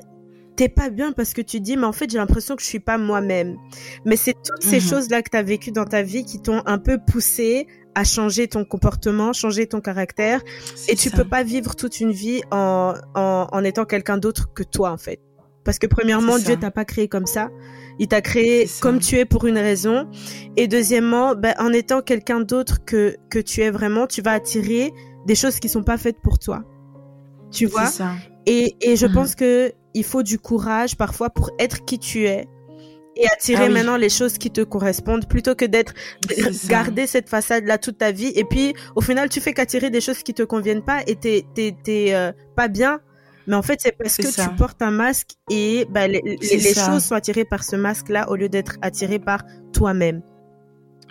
[0.55, 2.79] t'es pas bien parce que tu dis mais en fait j'ai l'impression que je suis
[2.81, 3.55] pas moi-même.
[4.05, 4.81] Mais c'est toutes ces Mhm.
[4.89, 8.03] choses là que tu as vécues dans ta vie qui t'ont un peu poussé à
[8.03, 10.41] changer ton comportement, changer ton caractère.
[10.87, 14.63] Et tu peux pas vivre toute une vie en, en, en étant quelqu'un d'autre que
[14.63, 15.19] toi, en fait.
[15.63, 17.49] Parce que premièrement, Dieu t'a pas créé comme ça.
[17.99, 20.09] Il t'a créé comme tu es pour une raison.
[20.55, 24.93] Et deuxièmement, ben, en étant quelqu'un d'autre que, que tu es vraiment, tu vas attirer
[25.25, 26.63] des choses qui sont pas faites pour toi.
[27.51, 27.87] Tu vois?
[27.87, 28.13] Ça.
[28.45, 29.13] Et, et je mhm.
[29.13, 32.47] pense que il faut du courage parfois pour être qui tu es
[33.15, 35.93] et attirer ah maintenant les choses qui te correspondent plutôt que d'être
[36.67, 39.99] garder cette façade là toute ta vie et puis au final tu fais qu'attirer des
[39.99, 43.01] choses qui te conviennent pas et t'es t'es euh, pas bien
[43.49, 47.03] mais en fait c'est parce que tu portes un masque et bah, les, les, choses
[47.03, 50.21] sont attirées par ce masque là au lieu d'être attirées par toi-même.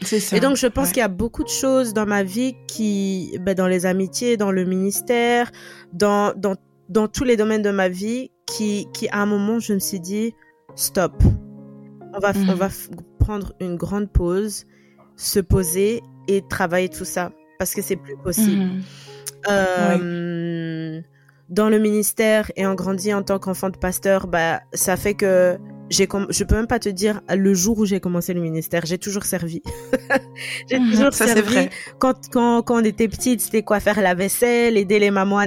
[0.02, 0.36] Ça.
[0.36, 3.54] Et donc, je pense qu'il y a beaucoup de choses dans ma vie qui, bah,
[3.54, 5.50] dans les amitiés, dans le ministère,
[5.92, 6.54] dans, dans,
[6.88, 9.98] dans tous les domaines de ma vie, qui, qui, à un moment, je me suis
[9.98, 10.34] dit,
[10.76, 11.20] stop.
[12.14, 12.54] On va, on mhm.
[12.54, 12.68] va
[13.18, 14.66] prendre une grande pause,
[15.16, 17.32] se poser et travailler tout ça.
[17.58, 18.70] Parce que c'est plus possible.
[19.48, 19.98] Euh,
[21.48, 25.58] dans le ministère et en grandi en tant qu'enfant de pasteur, bah, ça fait que
[25.90, 28.98] j'ai je peux même pas te dire le jour où j'ai commencé le ministère, j'ai
[28.98, 29.62] toujours servi.
[30.70, 31.40] j'ai mhm, toujours servi.
[31.40, 31.70] Vrai.
[31.98, 35.44] Quand, quand, quand on était petite, c'était quoi faire la vaisselle, aider les mamans à,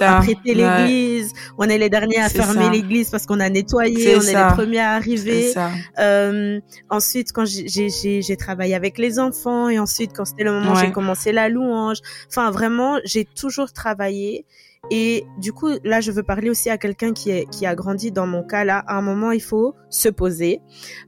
[0.00, 1.32] à, prêter l'église.
[1.56, 4.80] On est les derniers à fermer l'église parce qu'on a nettoyé, on est les premiers
[4.80, 5.54] à arriver.
[5.98, 10.92] Euh, ensuite, quand j'ai travaillé avec les enfants et ensuite quand c'était le moment, j'ai
[10.92, 11.98] commencé la louange.
[12.28, 14.44] Enfin, vraiment, j'ai toujours travaillé.
[14.90, 18.10] Et du coup, là, je veux parler aussi à quelqu'un qui, est, qui a grandi
[18.10, 18.64] dans mon cas.
[18.64, 20.60] Là, à un moment, il faut se poser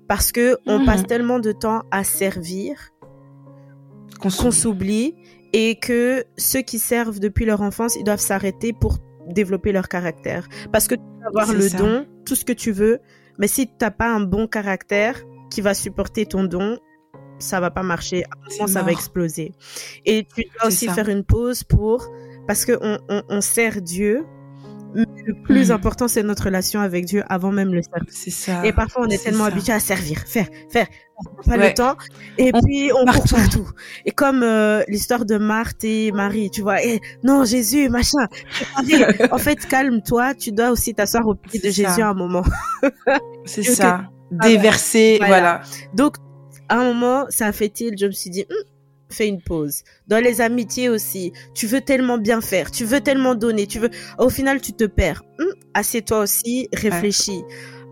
[0.09, 0.87] parce que on mhm.
[0.87, 2.91] passe tellement de temps à servir
[4.21, 5.15] qu'on s'oublie
[5.53, 10.49] et que ceux qui servent depuis leur enfance, ils doivent s'arrêter pour développer leur caractère.
[10.73, 13.01] Parce que tu peux avoir le don, tout ce que tu veux,
[13.39, 16.79] mais si tu n'as pas un bon caractère qui va supporter ton don,
[17.39, 18.25] ça va pas marcher.
[18.25, 19.53] À un moment, ça va exploser.
[20.05, 22.07] Et tu dois aussi faire une pause pour
[22.51, 24.27] parce qu'on on, sert Dieu.
[24.93, 25.73] Mais le plus mm.
[25.73, 28.13] important, c'est notre relation avec Dieu avant même le service.
[28.13, 28.67] C'est ça.
[28.67, 30.89] Et parfois, on est, tellement habitué à servir, faire, faire.
[31.17, 31.95] On pas le temps.
[32.39, 33.71] Et puis, on court partout.
[34.05, 36.85] Et comme euh, l'histoire de Marthe et Marie, tu vois.
[36.85, 38.27] Et, non, Jésus, machin.
[39.31, 40.35] en fait, calme-toi.
[40.35, 42.43] Tu dois aussi t'asseoir au pied de Jésus à un moment.
[43.45, 44.11] c'est ça.
[44.33, 45.61] Déverser, voilà.
[45.95, 46.17] Donc,
[46.69, 48.65] à un moment, ça a fait-il, je me suis dit, hum,
[49.11, 49.83] fais une pause.
[50.07, 53.91] Dans les amitiés aussi, tu veux tellement bien faire, tu veux tellement donner, tu veux.
[54.19, 55.23] Au final, tu te perds.
[55.39, 57.43] Hum, assieds-toi aussi, réfléchis.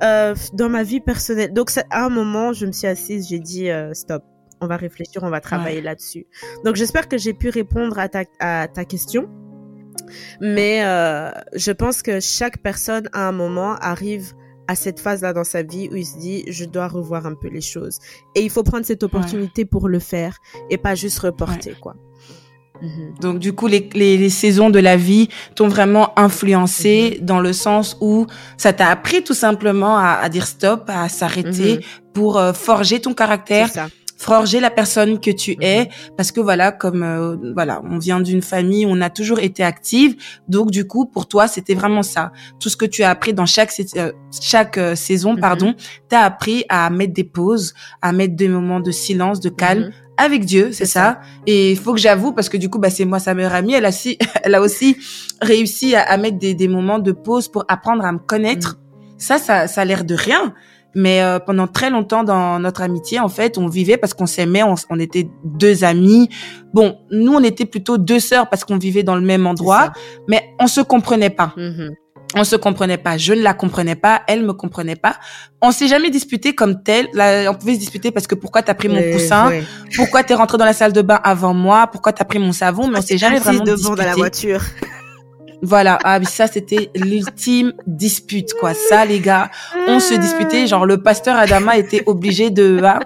[0.02, 3.70] Euh, dans ma vie personnelle, donc à un moment, je me suis assise, j'ai dit
[3.70, 4.22] euh, stop.
[4.60, 6.26] On va réfléchir, on va travailler là-dessus.
[6.64, 9.28] Donc j'espère que j'ai pu répondre à ta, à ta question.
[10.40, 14.32] Mais euh, je pense que chaque personne à un moment arrive
[14.68, 17.48] à cette phase-là dans sa vie où il se dit, je dois revoir un peu
[17.48, 17.98] les choses.
[18.34, 20.36] Et il faut prendre cette opportunité pour le faire
[20.70, 21.96] et pas juste reporter, quoi.
[22.80, 23.14] Mhm.
[23.20, 27.26] Donc du coup, les, les, saisons de la vie t'ont vraiment influencé mhm.
[27.26, 28.26] dans le sens où
[28.56, 31.82] ça t'a appris tout simplement à, à dire stop, à s'arrêter mhm.
[32.12, 33.68] pour euh, forger ton caractère,
[34.18, 36.16] forger la personne que tu es mhm.
[36.16, 40.16] parce que voilà comme euh, voilà on vient d'une famille on a toujours été active
[40.48, 43.46] donc du coup pour toi c'était vraiment ça tout ce que tu as appris dans
[43.46, 45.40] chaque euh, chaque euh, saison mhm.
[45.40, 45.74] pardon
[46.08, 49.92] t'as appris à mettre des pauses à mettre des moments de silence de calme mhm.
[50.16, 51.20] avec Dieu, c'est ça.
[51.46, 53.74] Et il faut que j'avoue parce que du coup, bah c'est moi sa meilleure amie.
[53.74, 54.96] Elle a aussi, elle a aussi
[55.40, 58.78] réussi à, mettre des, des moments de pause pour apprendre à me connaître.
[59.16, 60.54] Ça, ça, ça a l'air de rien.
[60.94, 64.62] Mais euh, pendant très longtemps dans notre amitié, en fait, on vivait parce qu'on s'aimait,
[64.62, 66.28] on, était deux amis.
[66.72, 69.92] Bon, nous, on était plutôt deux sœurs parce qu'on vivait dans le même endroit,
[70.28, 71.52] mais on se comprenait pas.
[71.56, 71.90] Mm-hmm.
[72.34, 73.16] On se comprenait pas.
[73.16, 74.22] Je ne la comprenais pas.
[74.26, 75.16] Elle me comprenait pas.
[75.62, 77.08] On s'est jamais disputé comme tel.
[77.14, 79.50] Là, on pouvait se disputer parce que pourquoi t'as pris mon coussin,
[79.96, 82.88] pourquoi t'es rentré dans la salle de bain avant moi, pourquoi t'as pris mon savon,
[82.88, 84.62] mais on s'est jamais vraiment devant dans la voiture.
[85.62, 88.74] Voilà, ah, ça c'était l'ultime dispute quoi.
[88.74, 89.50] Ça les gars,
[89.88, 93.00] on se disputait, genre le pasteur Adama était obligé de ah,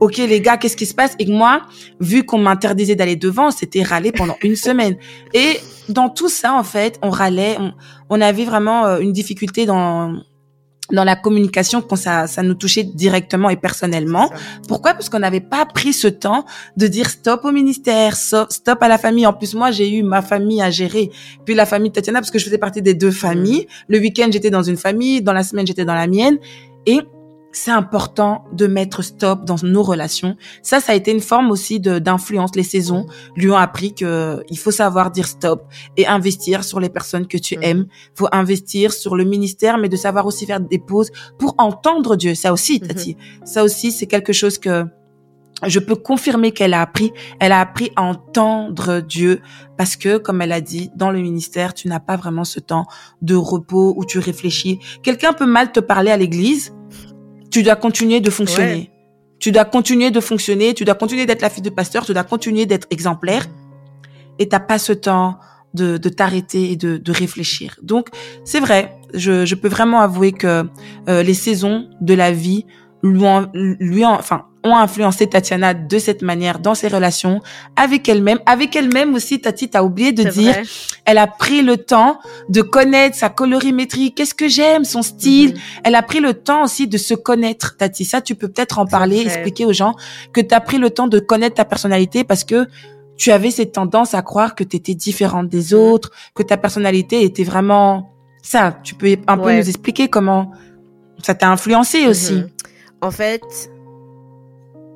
[0.00, 1.14] OK les gars, qu'est-ce qui se passe?
[1.20, 1.62] Et moi,
[2.00, 4.96] vu qu'on m'interdisait d'aller devant, c'était râler pendant une semaine.
[5.32, 7.56] Et dans tout ça en fait, on râlait,
[8.10, 10.12] on, avait vraiment euh, une difficulté dans
[10.92, 14.30] dans la communication quand ça, ça nous touchait directement et personnellement.
[14.68, 14.94] Pourquoi?
[14.94, 16.44] Parce qu'on n'avait pas pris ce temps
[16.76, 19.26] de dire stop au ministère, stop à la famille.
[19.26, 21.10] En plus, moi, j'ai eu ma famille à gérer,
[21.44, 23.66] puis la famille de Tatiana, parce que je faisais partie des deux familles.
[23.88, 26.38] Le week-end, j'étais dans une famille, dans la semaine, j'étais dans la mienne.
[26.86, 27.00] Et
[27.52, 30.36] c'est important de mettre stop dans nos relations.
[30.62, 32.56] Ça, ça a été une forme aussi d'influence.
[32.56, 36.88] Les saisons lui ont appris que il faut savoir dire stop et investir sur les
[36.88, 37.86] personnes que tu aimes.
[38.14, 42.34] Faut investir sur le ministère, mais de savoir aussi faire des pauses pour entendre Dieu.
[42.34, 43.16] Ça aussi, Tati.
[43.44, 44.86] Ça aussi, c'est quelque chose que
[45.66, 49.40] je peux confirmer qu'elle a appris, elle a appris à entendre Dieu
[49.76, 52.86] parce que, comme elle a dit, dans le ministère, tu n'as pas vraiment ce temps
[53.20, 54.80] de repos où tu réfléchis.
[55.02, 56.74] Quelqu'un peut mal te parler à l'église,
[57.52, 58.90] tu dois continuer de fonctionner.
[59.38, 62.24] Tu dois continuer de fonctionner, tu dois continuer d'être la fille de pasteur, tu dois
[62.24, 63.46] continuer d'être exemplaire
[64.38, 65.38] et t'as pas ce temps
[65.74, 67.76] de, de t'arrêter et de, de réfléchir.
[67.82, 68.08] Donc,
[68.44, 70.64] c'est vrai, je, je peux vraiment avouer que
[71.08, 72.66] euh, les saisons de la vie
[73.02, 73.24] lui,
[73.80, 77.40] lui enfin, ont influencé Tatiana de cette manière dans ses relations
[77.76, 78.38] avec elle-même.
[78.46, 80.54] Avec elle-même aussi, Tati, t'as oublié de dire,
[81.04, 84.14] elle a pris le temps de connaître sa colorimétrie.
[84.14, 85.54] Qu'est-ce que j'aime, son style.
[85.54, 85.60] Mhm.
[85.84, 88.04] Elle a pris le temps aussi de se connaître, Tati.
[88.04, 89.94] Ça, tu peux peut-être en parler, expliquer aux gens
[90.32, 92.66] que tu as pris le temps de connaître ta personnalité parce que
[93.16, 95.80] tu avais cette tendance à croire que tu étais différente des mhm.
[95.80, 98.10] autres, que ta personnalité était vraiment
[98.42, 98.78] ça.
[98.82, 100.52] Tu peux un peu nous expliquer comment
[101.22, 102.34] ça t'a influencé aussi.
[102.34, 102.48] Mhm.
[103.00, 103.71] En fait,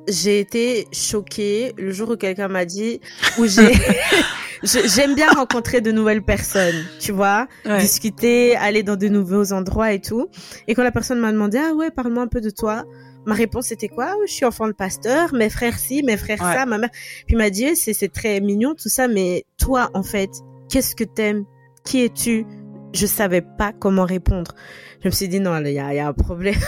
[0.07, 3.01] j'ai été choquée le jour où quelqu'un m'a dit
[3.37, 3.73] où j'ai
[4.63, 7.47] j'aime bien rencontrer de nouvelles personnes, tu vois,
[7.79, 10.29] discuter, aller dans de nouveaux endroits et tout.
[10.67, 12.85] Et quand la personne m'a demandé ah ouais, parle-moi un peu de toi.
[13.25, 14.15] Ma réponse était quoi?
[14.25, 16.89] Je suis enfant de pasteur, mes frères ci, mes frères ça, ma mère.
[17.27, 20.29] Puis m'a dit c'est c'est très mignon tout ça, mais toi en fait,
[20.69, 21.43] qu'est-ce que t'aimes?
[21.83, 22.45] Qui es-tu?
[22.93, 24.53] Je savais pas comment répondre
[25.01, 26.59] je me suis dit non, il y a, y a un problème.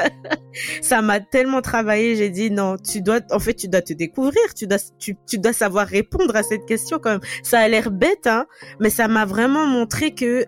[0.82, 4.54] ça m'a tellement travaillé, j'ai dit non, tu dois, en fait, tu dois te découvrir,
[4.54, 7.20] tu dois, tu, tu dois savoir répondre à cette question quand même.
[7.42, 8.46] Ça a l'air bête, hein,
[8.80, 10.44] mais ça m'a vraiment montré que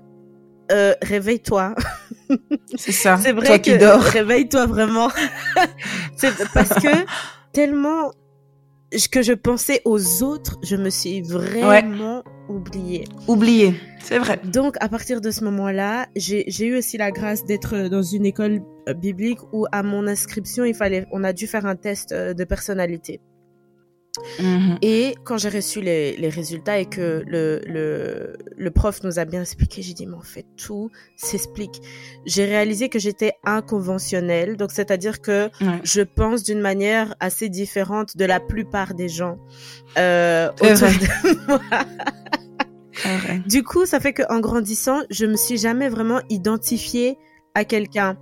[0.73, 1.75] euh, réveille-toi.
[2.77, 3.19] C'est ça.
[3.23, 4.01] C'est vrai Toi qui dors.
[4.01, 5.11] réveille-toi vraiment.
[6.17, 7.05] c'est parce que
[7.53, 8.11] tellement
[9.11, 13.05] que je pensais aux autres, je me suis vraiment oubliée.
[13.29, 14.41] Oubliée, c'est vrai.
[14.45, 18.61] Donc, à partir de ce moment-là, j'ai eu aussi la grâce d'être dans une école
[18.89, 22.35] euh, biblique où, à mon inscription, il fallait, on a dû faire un test euh,
[22.35, 23.21] de personnalité.
[24.39, 24.79] Mhm.
[24.83, 29.25] Et quand j'ai reçu les, les, résultats et que le, le, le prof nous a
[29.25, 31.83] bien expliqué, j'ai dit, mais en fait, tout s'explique.
[32.25, 35.51] J'ai réalisé que j'étais inconventionnelle, donc c'est-à-dire que
[35.83, 39.39] je pense d'une manière assez différente de la plupart des gens
[39.99, 41.61] euh, autour de moi.
[43.47, 47.19] Du coup, ça fait qu'en grandissant, je me suis jamais vraiment identifiée
[47.55, 48.17] à quelqu'un.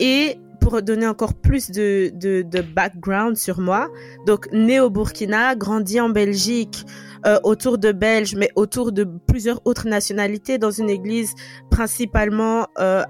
[0.00, 3.88] Et pour donner encore plus de, de, de, background sur moi.
[4.26, 6.84] Donc, né au Burkina, grandi en Belgique,
[7.26, 11.34] euh, autour de Belges, mais autour de plusieurs autres nationalités, dans une église
[11.70, 13.02] principalement euh,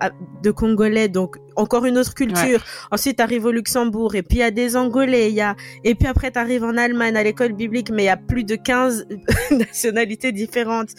[0.43, 2.65] de Congolais, donc encore une autre culture.
[2.91, 5.57] Ensuite, tu arrives au Luxembourg, et puis il y a des Angolais, il y a...
[5.85, 8.45] et puis après, tu arrives en Allemagne à l'école biblique, mais il y a plus
[8.45, 9.07] de 15
[9.51, 10.91] nationalités différentes.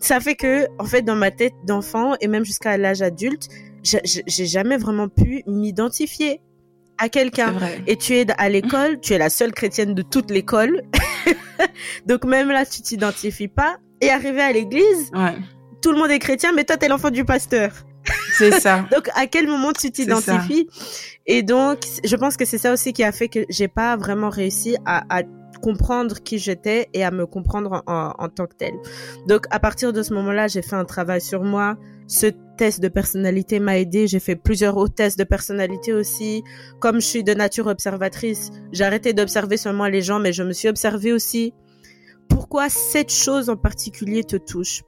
[0.00, 3.48] Ça fait que, en fait, dans ma tête d'enfant, et même jusqu'à l'âge adulte,
[3.86, 6.40] j'ai jamais vraiment pu m'identifier
[6.98, 7.54] à quelqu'un.
[7.86, 10.82] Et tu es à l'école, tu es la seule chrétienne de toute l'école.
[12.06, 13.76] Donc même là, tu t'identifies pas.
[14.00, 15.10] Et arrivé à l'église,
[15.82, 17.72] tout le monde est chrétien, mais toi, tu es l'enfant du pasteur.
[18.38, 18.86] C'est ça.
[18.92, 20.68] donc à quel moment tu t'identifies?
[21.26, 24.28] Et donc, je pense que c'est ça aussi qui a fait que j'ai pas vraiment
[24.30, 25.22] réussi à, à
[25.66, 28.76] comprendre qui j'étais et à me comprendre en, en, tant que telle.
[29.26, 31.76] Donc à partir de ce moment-là, j'ai fait un travail sur moi.
[32.06, 34.06] Ce test de personnalité m'a aidé.
[34.06, 36.44] J'ai fait plusieurs autres tests de personnalité aussi.
[36.78, 40.52] Comme je suis de nature observatrice, j'ai arrêté d'observer seulement les gens, mais je me
[40.52, 41.52] suis observée aussi.
[42.28, 44.84] Pourquoi cette chose en particulier te touche?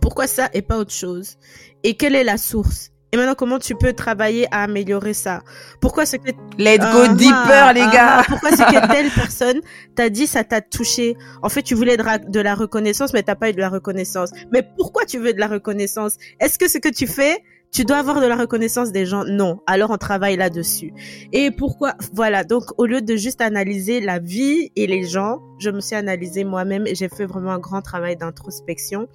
[0.00, 1.36] Pourquoi ça et pas autre chose?
[1.82, 2.92] Et quelle est la source?
[3.10, 5.42] Et maintenant, comment tu peux travailler à améliorer ça?
[5.80, 6.30] Pourquoi ce que...
[6.58, 9.60] Let's go uh deeper, les gars Pourquoi ce que telle personne
[9.94, 11.16] t'a dit, ça t'a touché?
[11.42, 14.30] En fait, tu voulais de, la reconnaissance, mais t'as pas eu de la reconnaissance.
[14.52, 16.16] Mais pourquoi tu veux de la reconnaissance?
[16.38, 17.38] Est-ce que ce que tu fais,
[17.72, 19.24] tu dois avoir de la reconnaissance des gens?
[19.24, 19.60] Non.
[19.66, 20.92] Alors, on travaille là-dessus.
[21.32, 22.44] Et pourquoi Voilà.
[22.44, 26.44] Donc, au lieu de juste analyser la vie et les gens, je me suis analysée
[26.44, 29.08] moi-même et j'ai fait vraiment un grand travail d'introspection.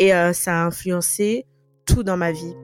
[0.00, 1.46] Et euh, ça a influencé
[1.86, 2.54] tout dans ma vie.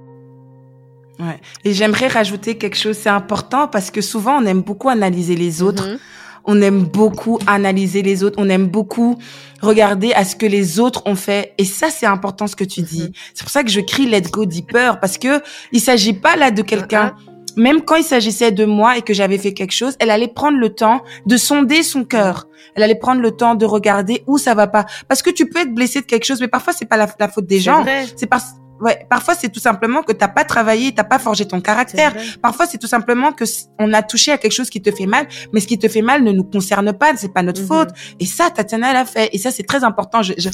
[1.19, 1.41] Ouais.
[1.65, 5.63] Et j'aimerais rajouter quelque chose, c'est important parce que souvent on aime beaucoup analyser les
[5.63, 5.89] autres.
[5.89, 5.99] Mhm.
[6.47, 8.37] On aime beaucoup analyser les autres.
[8.39, 9.19] On aime beaucoup
[9.63, 11.55] regarder à ce que les autres ont fait.
[11.57, 13.05] Et ça, c'est important ce que tu dis.
[13.05, 13.13] Mhm.
[13.33, 15.41] C'est pour ça que je crie Let's Go Deeper parce que
[15.73, 17.15] il s'agit pas là de quelqu'un.
[17.57, 20.59] Même quand il s'agissait de moi et que j'avais fait quelque chose, elle allait prendre
[20.59, 22.49] le temps de sonder son cœur.
[22.75, 24.87] Elle allait prendre le temps de regarder où ça va pas.
[25.09, 27.29] Parce que tu peux être blessé de quelque chose, mais parfois c'est pas la, la
[27.29, 27.85] faute des gens.
[28.17, 31.61] C'est parce Ouais, parfois c'est tout simplement que t'as pas travaillé, t'as pas forgé ton
[31.61, 32.15] caractère.
[32.43, 33.45] Parfois c'est tout simplement que
[33.79, 36.03] on a touché à quelque chose qui te fait mal, mais ce qui te fait
[36.03, 37.67] mal ne nous concerne pas, c'est pas notre mhm.
[37.69, 37.89] faute.
[38.21, 39.31] Et ça, Tatiana l'a fait.
[39.33, 40.23] Et ça c'est très important.
[40.23, 40.49] Je, je,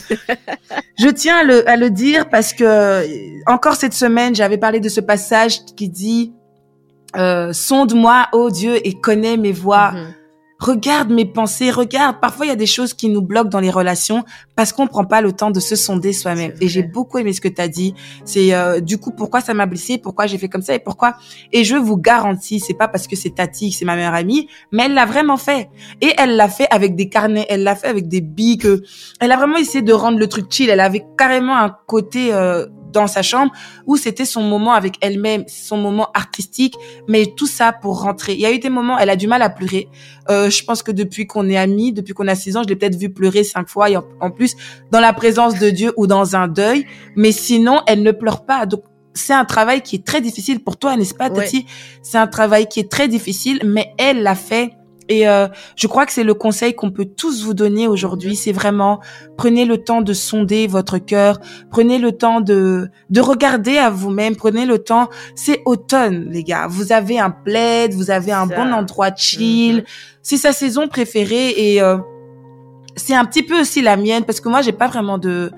[0.99, 3.05] je tiens à le, à le, dire parce que
[3.51, 6.33] encore cette semaine j'avais parlé de ce passage qui dit
[7.17, 9.93] euh, sonde-moi, ô Dieu, et connais mes voies.
[9.93, 10.15] Mhm.
[10.61, 12.21] Regarde mes pensées, regarde.
[12.21, 15.05] Parfois, il y a des choses qui nous bloquent dans les relations parce qu'on prend
[15.05, 16.53] pas le temps de se sonder soi-même.
[16.61, 17.95] Et j'ai beaucoup aimé ce que tu as dit.
[18.25, 20.75] C'est euh, du coup pourquoi ça m'a blessé, pourquoi j'ai fait comme ça?
[20.75, 21.17] Et pourquoi?
[21.53, 24.85] Et je vous garantis, c'est pas parce que c'est Tati, c'est ma meilleure amie, mais
[24.85, 25.71] elle l'a vraiment fait.
[26.03, 28.59] Et elle l'a fait avec des carnets, elle l'a fait avec des billes.
[29.21, 30.69] Elle a vraiment essayé de rendre le truc chill.
[30.69, 33.53] Elle avait carrément un côté euh, dans sa chambre
[33.87, 36.75] où c'était son moment avec elle-même, son moment artistique,
[37.09, 38.35] mais tout ça pour rentrer.
[38.35, 39.89] Il y a eu des moments, elle a du mal à pleurer.
[40.31, 42.77] Euh, je pense que depuis qu'on est amis, depuis qu'on a six ans, je l'ai
[42.77, 44.57] peut-être vu pleurer cinq fois, et en, plus
[44.91, 46.87] dans la présence de Dieu ou dans un deuil.
[47.17, 48.67] Mais sinon, elle ne pleure pas.
[48.67, 48.83] Donc
[49.15, 51.67] c'est un travail qui est très difficile pour toi, n'est-ce pas, Tati?
[52.03, 54.73] C'est un travail qui est très difficile, mais elle l'a fait
[55.11, 58.37] et euh, je crois que c'est le conseil qu'on peut tous vous donner aujourd'hui.
[58.37, 59.01] C'est vraiment
[59.37, 61.41] prenez le temps de sonder votre cœur,
[61.71, 65.11] prenez le temps de de regarder à vous-même, prenez le temps.
[65.35, 66.69] C'est automne, les gars.
[66.69, 69.79] Vous avez un plaid, vous avez un bon endroit chill.
[69.79, 69.83] Mhm.
[70.23, 71.99] C'est sa saison préférée et euh,
[72.95, 75.51] c'est un petit peu aussi la mienne parce que moi j'ai pas vraiment de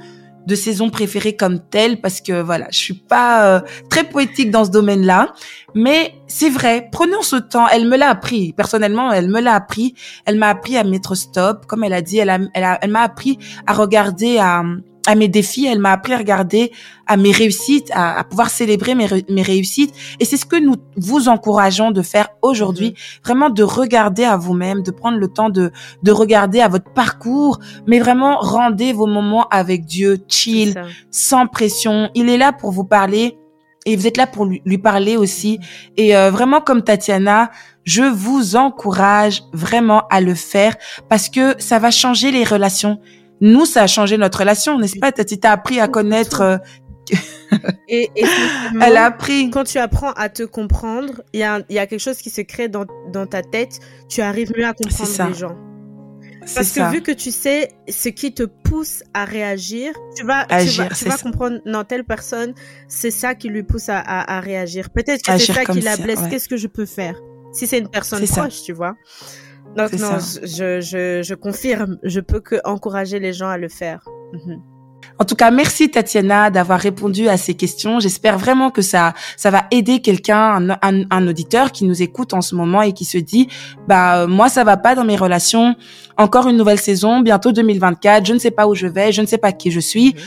[0.47, 4.65] de saison préférée comme telle parce que voilà, je suis pas euh, très poétique dans
[4.65, 5.33] ce domaine-là,
[5.75, 9.95] mais c'est vrai, prenons ce temps, elle me l'a appris, personnellement, elle me l'a appris,
[10.25, 13.39] elle m'a appris à mettre stop, comme elle a dit, elle a, elle, m'a appris
[13.67, 14.63] à regarder à
[15.07, 16.73] à mes défis, elle m'a appris à regarder
[17.07, 19.95] à mes réussites, à, à pouvoir célébrer mes, mes réussites.
[20.21, 22.95] Et c'est ce que nous vous encourageons de faire aujourd'hui, mhm.
[23.25, 25.73] vraiment de regarder à vous-même, de prendre le temps de,
[26.03, 30.75] de regarder à votre parcours, mais vraiment rendez vos moments avec Dieu, chill,
[31.11, 32.11] sans pression.
[32.15, 33.39] Il est là pour vous parler
[33.85, 35.59] et vous êtes là pour lui, lui parler aussi.
[35.59, 35.67] Mhm.
[35.97, 37.51] Et euh, vraiment comme Tatiana,
[37.85, 40.77] je vous encourage vraiment à le faire
[41.09, 43.01] parce que ça va changer les relations
[43.43, 46.41] nous, ça a changé notre relation, n'est-ce pas Tati, t'as appris à connaître...
[46.41, 46.57] Euh,
[47.89, 48.25] et, et
[48.81, 49.51] elle a appris.
[49.51, 52.41] Quand tu apprends à te comprendre, il y a, y a quelque chose qui se
[52.41, 53.81] crée dans, dans ta tête.
[54.09, 55.57] Tu arrives mieux à comprendre les gens.
[56.55, 60.89] Parce que vu que tu sais ce qui te pousse à réagir, tu vas, Agir,
[60.97, 62.55] tu vas, comprendre, non, telle personne,
[62.89, 64.91] c'est ça qui lui pousse à, à, réagir.
[64.91, 66.21] Peut-être que c'est ça qui la blesse.
[66.31, 67.21] Qu'est-ce que je peux faire?
[67.53, 68.97] Si c'est une personne proche, tu vois.
[69.77, 74.05] Donc non, je, je, je, confirme, je peux que encourager les gens à le faire.
[74.33, 74.61] Mhm.
[75.19, 78.01] En tout cas, merci Tatiana d'avoir répondu à ces questions.
[78.01, 82.41] J'espère vraiment que ça, ça va aider quelqu'un, un, un, auditeur qui nous écoute en
[82.41, 83.49] ce moment et qui se dit,
[83.89, 85.77] bah moi ça va pas dans mes relations.
[86.17, 88.27] Encore une nouvelle saison, bientôt 2024.
[88.27, 90.09] Je ne sais pas où je vais, je ne sais pas qui je suis.
[90.09, 90.21] Il mhm.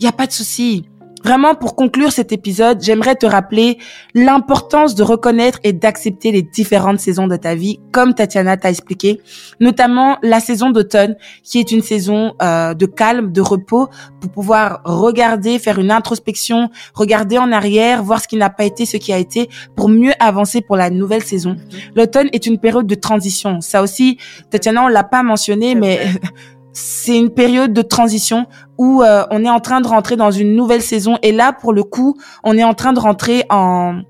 [0.00, 0.88] n'y a pas de souci.
[1.24, 3.78] Vraiment, pour conclure cet épisode, j'aimerais te rappeler
[4.14, 9.20] l'importance de reconnaître et d'accepter les différentes saisons de ta vie, comme Tatiana t'a expliqué,
[9.60, 13.88] notamment la saison d'automne, qui est une saison euh, de calme, de repos,
[14.20, 18.84] pour pouvoir regarder, faire une introspection, regarder en arrière, voir ce qui n'a pas été,
[18.84, 21.50] ce qui a été, pour mieux avancer pour la nouvelle saison.
[21.50, 21.58] Mhm.
[21.94, 23.60] L'automne est une période de transition.
[23.60, 24.18] Ça aussi,
[24.50, 26.00] Tatiana, on l'a pas mentionné, mais
[26.72, 28.46] c'est une période de transition
[28.78, 31.18] où euh, on est en train de rentrer dans une nouvelle saison.
[31.22, 34.00] Et là pour le coup on est en train de rentrer en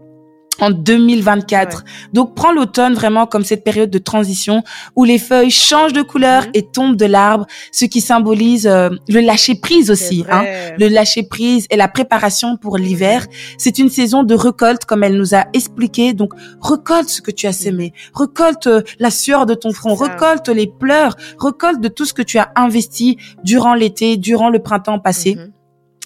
[0.63, 1.85] en 2024.
[2.13, 4.63] Donc prends l'automne vraiment comme cette période de transition
[4.95, 6.51] où les feuilles changent de couleur mhm.
[6.55, 10.45] et tombent de l'arbre, ce qui symbolise euh, le lâcher prise aussi, hein,
[10.79, 13.27] le lâcher prise et la préparation pour l'hiver.
[13.59, 16.13] C'est une saison de récolte comme elle nous a expliqué.
[16.13, 16.33] Donc
[16.63, 20.69] récolte ce que tu as semé, récolte euh, la sueur de ton front, récolte les
[20.69, 25.35] pleurs, récolte de tout ce que tu as investi durant l'été, durant le printemps passé.
[25.35, 25.53] Mhm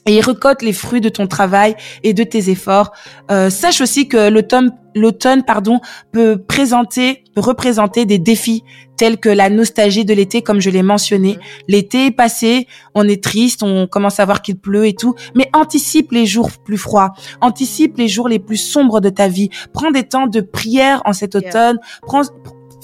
[0.07, 2.93] et récolte les fruits de ton travail et de tes efforts.
[3.31, 5.81] Euh, sache aussi que l'automne, l'automne, pardon,
[6.13, 8.63] peut présenter, peut représenter des défis
[8.97, 11.39] tels que la nostalgie de l'été, comme je l'ai mentionné.
[11.69, 15.51] L'été est passé, on est triste, on commence à voir qu'il pleut et tout, mais
[15.53, 19.51] anticipe les jours plus froids, anticipe les jours les plus sombres de ta vie.
[19.75, 21.79] Prends des temps de prière en cet automne.
[22.03, 22.23] Prends,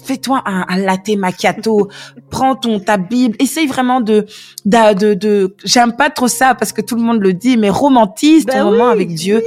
[0.02, 1.88] fais-toi un, un, latte macchiato,
[2.30, 4.26] prends ton ta Bible, essaye vraiment de
[4.64, 8.46] de de, j'aime pas trop ça parce que tout le monde le dit, mais romantise
[8.46, 9.42] ton ben moment avec Dieu,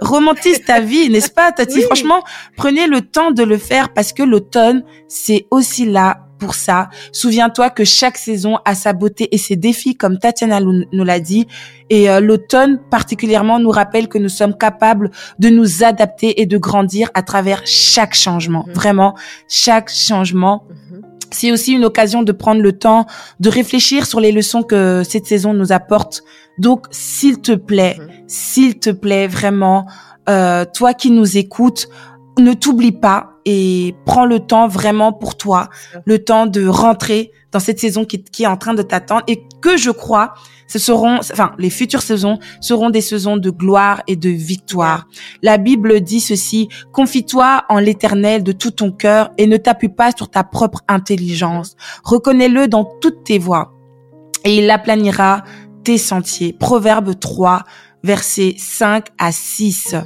[0.00, 1.82] romantise ta vie, n'est-ce pas, Tati?
[1.82, 2.22] Franchement,
[2.56, 6.88] prenez le temps de le faire parce que l'automne c'est aussi là pour ça.
[7.12, 11.46] Souviens-toi que chaque saison a sa beauté et ses défis, comme Tatiana nous l'a dit.
[11.90, 16.58] Et euh, l'automne particulièrement nous rappelle que nous sommes capables de nous adapter et de
[16.58, 18.64] grandir à travers chaque changement.
[18.66, 18.74] Mhm.
[18.74, 19.14] Vraiment,
[19.48, 20.64] chaque changement.
[20.68, 21.02] Mhm.
[21.30, 23.06] C'est aussi une occasion de prendre le temps
[23.38, 26.24] de réfléchir sur les leçons que cette saison nous apporte.
[26.58, 28.08] Donc, s'il te plaît, mhm.
[28.26, 29.86] s'il te plaît, vraiment,
[30.28, 31.88] euh, toi qui nous écoutes,
[32.38, 35.68] ne t'oublie pas et prends le temps vraiment pour toi,
[36.04, 39.42] le temps de rentrer dans cette saison qui, qui est en train de t'attendre et
[39.60, 40.34] que je crois,
[40.66, 45.06] ce seront, enfin, les futures saisons seront des saisons de gloire et de victoire.
[45.42, 50.12] La Bible dit ceci, confie-toi en l'éternel de tout ton cœur et ne t'appuie pas
[50.12, 51.74] sur ta propre intelligence.
[52.04, 53.72] Reconnais-le dans toutes tes voies
[54.44, 55.42] et il aplanira
[55.82, 56.52] tes sentiers.
[56.52, 57.64] Proverbe 3,
[58.04, 59.96] versets 5 à 6.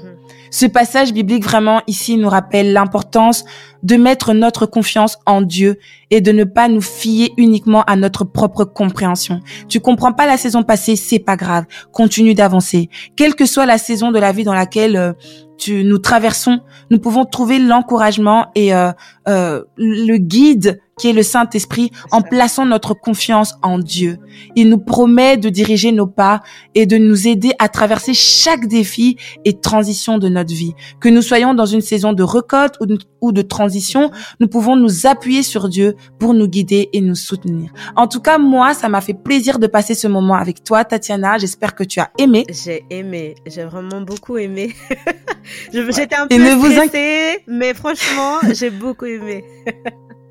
[0.54, 3.44] Ce passage biblique vraiment ici nous rappelle l'importance
[3.82, 5.80] de mettre notre confiance en Dieu
[6.12, 9.40] et de ne pas nous fier uniquement à notre propre compréhension.
[9.68, 11.64] Tu comprends pas la saison passée, c'est pas grave.
[11.90, 12.88] Continue d'avancer.
[13.16, 15.12] Quelle que soit la saison de la vie dans laquelle euh,
[15.58, 18.92] tu, nous traversons, nous pouvons trouver l'encouragement et euh,
[19.28, 24.18] euh, le guide qui est le Saint-Esprit, en plaçant notre confiance en Dieu.
[24.54, 26.42] Il nous promet de diriger nos pas
[26.74, 30.74] et de nous aider à traverser chaque défi et transition de notre vie.
[31.00, 32.76] Que nous soyons dans une saison de récolte
[33.20, 37.72] ou de, transition, nous pouvons nous appuyer sur Dieu pour nous guider et nous soutenir.
[37.96, 41.38] En tout cas, moi, ça m'a fait plaisir de passer ce moment avec toi, Tatiana.
[41.38, 42.44] J'espère que tu as aimé.
[42.50, 43.34] J'ai aimé.
[43.46, 44.74] J'ai vraiment beaucoup aimé.
[45.72, 49.44] J'étais un peu stressée, mais franchement, j'ai beaucoup aimé.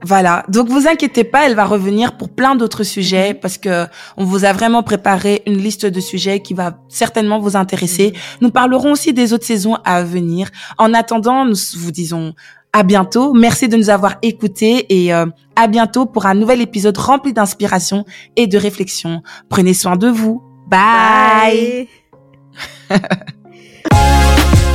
[0.05, 0.43] Voilà.
[0.49, 3.39] Donc vous inquiétez pas, elle va revenir pour plein d'autres sujets mhm.
[3.39, 3.85] parce que
[4.17, 8.11] on vous a vraiment préparé une liste de sujets qui va certainement vous intéresser.
[8.11, 8.19] Mhm.
[8.41, 10.49] Nous parlerons aussi des autres saisons à venir.
[10.77, 12.33] En attendant, nous vous disons
[12.73, 13.33] à bientôt.
[13.33, 18.03] Merci de nous avoir écoutés et euh, à bientôt pour un nouvel épisode rempli d'inspiration
[18.35, 19.21] et de réflexion.
[19.47, 20.43] Prenez soin de vous.
[20.67, 21.87] Bye.